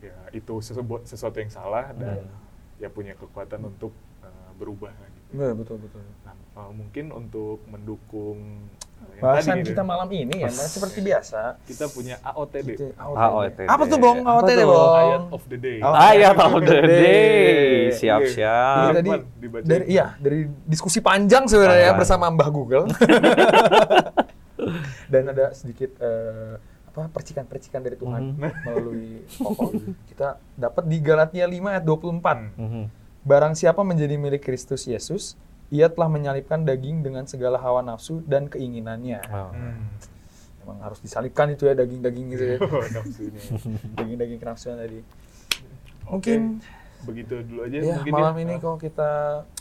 [0.00, 2.26] ya itu sesuatu, sesuatu yang salah dan
[2.78, 5.30] ya punya kekuatan untuk eh, berubah gitu.
[5.36, 6.00] Iya, betul, betul.
[6.24, 8.38] Nah, eh, mungkin untuk mendukung
[9.18, 11.58] yang Bahasan tadi kita nih, malam ini ya, Mas, seperti biasa.
[11.66, 12.66] kita punya AOTD.
[12.70, 13.66] Gitu, AOTD.
[13.66, 14.18] Apa tuh, Bong?
[14.22, 14.60] AOTD?
[14.62, 14.94] Bong.
[14.94, 15.78] Ayat of the day.
[15.82, 17.90] Oh, Ayat Ayat of the day.
[17.98, 18.90] Siap-siap.
[18.90, 18.94] Iya.
[18.94, 19.10] tadi
[19.66, 21.98] dari iya dari diskusi panjang sebenarnya Panjang.
[21.98, 22.86] bersama Mbah Google.
[25.12, 26.54] Dan ada sedikit eh,
[26.98, 28.50] apa percikan-percikan dari Tuhan Mhm.
[28.64, 29.70] melalui pokok
[30.06, 32.38] kita dapat di Galatia 5 ayat 24.
[32.54, 32.82] Mhm.
[33.20, 35.36] Barang siapa menjadi milik Kristus Yesus,
[35.68, 39.20] ia telah menyalipkan daging dengan segala hawa nafsu dan keinginannya.
[39.26, 39.50] Oh.
[39.50, 39.84] Hmm.
[40.60, 42.56] Emang harus disalipkan itu ya daging-daging gitu ya.
[42.96, 43.40] Nafsunya.
[43.94, 45.00] Daging-daging kenafsuan tadi.
[46.06, 46.40] Oke, Mungkin
[46.98, 48.42] begitu dulu aja ya mungkin malam ya.
[48.42, 49.10] ini kok kita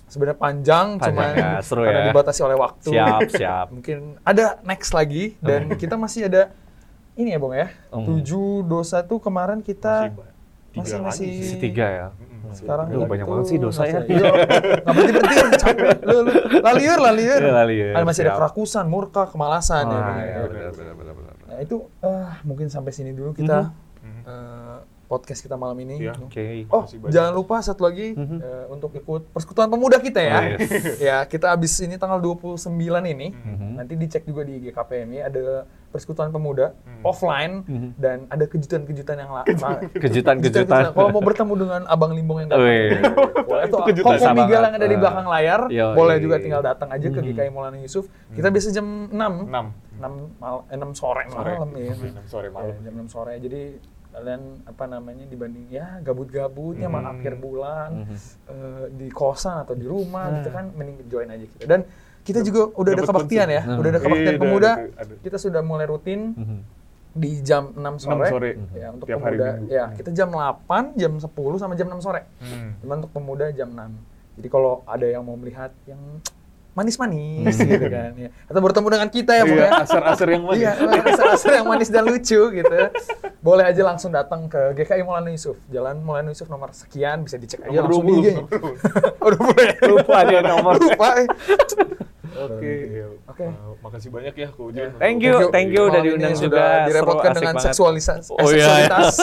[0.05, 2.07] sebenarnya panjang, Panjang cuman ya, seru karena ya.
[2.09, 2.89] dibatasi oleh waktu.
[2.89, 3.67] Siap, siap.
[3.69, 6.49] Mungkin ada next lagi dan kita masih ada
[7.17, 7.67] ini ya Bang ya.
[7.89, 8.05] Hmm.
[8.05, 10.13] Tujuh dosa tuh kemarin kita
[10.71, 12.07] Masih masih- masih- tiga ya.
[12.47, 13.99] Sekarang Aduh, itu banyak banget sih dosa ya.
[13.99, 14.29] Iya.
[14.79, 15.97] Nggak berhenti berhenti capek.
[15.99, 16.31] Lu, lu
[16.63, 17.39] laliur laliur.
[17.39, 19.91] Iya, laliur, Ada masih ada kerakusan, murka, kemalasan ya.
[19.91, 20.37] Ah, Bang, iya, ya.
[20.47, 21.33] benar, benar, benar, benar.
[21.43, 24.21] Nah itu eh, mungkin sampai sini dulu kita Mhm.
[24.23, 24.77] eh,
[25.07, 25.99] podcast kita malam ini.
[26.01, 26.13] Iya.
[26.17, 26.67] Oke.
[26.67, 28.37] Oh, jangan lupa satu lagi Mhm.
[28.37, 30.37] eh, untuk ikut persekutuan pemuda kita ya.
[30.37, 30.59] Oh, yes.
[31.07, 32.67] ya, kita habis ini tanggal 29
[33.05, 33.31] ini.
[33.31, 33.69] Mhm.
[33.73, 37.01] Nanti dicek juga di GKPMI ada persekutuan pemuda Hmm.
[37.01, 37.89] offline Mhm.
[37.95, 40.91] dan ada kejutan-kejutan yang la- la- Kejutan-kejutan.
[40.91, 42.67] Kalau mau bertemu dengan Abang Limbong yang datang.
[42.67, 42.99] Wih.
[43.41, 44.19] Boleh tuh Itu kejutan.
[44.19, 45.61] Koko Miguel yang ada di belakang layar.
[45.69, 45.95] Yoi.
[45.95, 47.27] Boleh juga tinggal datang aja ke Mhm.
[47.31, 48.05] GKI Maulana Yusuf.
[48.29, 49.33] Kita biasa jam 6.
[49.47, 49.65] 6
[49.97, 51.55] 6 mal, eh, 6 sore, Sore.
[51.55, 51.89] malam ya.
[51.89, 52.69] Enam sore malam.
[52.69, 53.33] Ya, jam 6 sore.
[53.39, 53.61] Jadi
[54.17, 56.95] kalian apa namanya dibanding ya gabut-gabutnya Hmm.
[56.97, 58.15] malam akhir bulan Mhm.
[58.49, 60.35] eh, di kosan atau di rumah Hmm.
[60.41, 61.63] gitu kan mending join aja kita.
[61.63, 61.81] Dan
[62.25, 63.79] kita juga udah ada kebaktian ya, konsumsi.
[63.79, 64.05] udah ada Hmm.
[64.09, 64.71] kebaktian Iya, pemuda.
[64.73, 65.13] ada- ada.
[65.21, 66.59] Kita sudah mulai rutin Mhm.
[67.13, 68.13] di jam 6 sore.
[68.19, 68.51] 6 sore.
[68.73, 69.47] Ya, untuk Tiap hari pemuda.
[69.53, 69.69] Minggu.
[69.71, 72.25] Ya, kita jam 8, jam 10 sama jam 6 sore.
[72.37, 72.73] Hmm.
[72.81, 73.93] Cuman untuk pemuda jam 6.
[74.35, 76.01] Jadi kalau ada yang mau melihat yang
[76.77, 78.29] manis-manis gitu kan ya.
[78.45, 79.81] Atau bertemu dengan kita ya, Bung Iya, ya.
[79.81, 80.61] asar-asar yang manis.
[80.61, 80.71] Iya,
[81.09, 82.77] asal-asal yang manis dan lucu gitu.
[83.39, 85.57] Boleh aja langsung datang ke GKI Maulana Yusuf.
[85.67, 88.35] Jalan Maulana Yusuf nomor sekian bisa dicek aja Nomor langsung di 20, IG-nya.
[88.37, 88.53] nomor
[89.25, 89.25] 20.
[89.25, 89.69] Udah boleh.
[89.83, 90.73] Lupa dia nomor.
[90.77, 91.07] Lupa.
[91.15, 91.27] eh.
[92.37, 93.05] Oke, iya.
[93.25, 93.43] Oke.
[93.43, 94.93] Eh, makasih banyak ya Ko Ujun.
[94.95, 96.85] Thank you, thank you udah diundang sudah juga.
[96.85, 97.65] Direpotkan dengan banget.
[97.65, 98.85] seksualitas, Oh, iya.
[98.85, 99.13] seksualitas.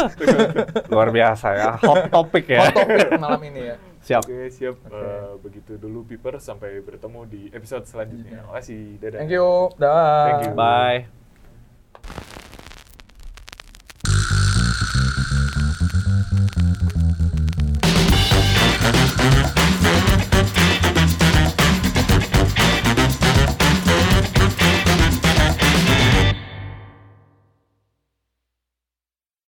[0.92, 1.70] Luar biasa ya.
[1.80, 2.60] Hot topic ya.
[2.64, 3.76] Hot topic malam ini ya.
[4.04, 4.20] Siap.
[4.28, 4.76] Oke, siap.
[4.84, 4.92] Okay.
[4.92, 8.44] Uh, eh, begitu dulu Piper sampai bertemu di episode selanjutnya.
[8.44, 8.48] Iya.
[8.52, 9.00] Makasih.
[9.00, 9.18] Dadah.
[9.24, 9.48] Thank you.
[9.80, 10.24] Dadah.
[10.28, 10.52] Thank you.
[10.52, 11.08] Bye.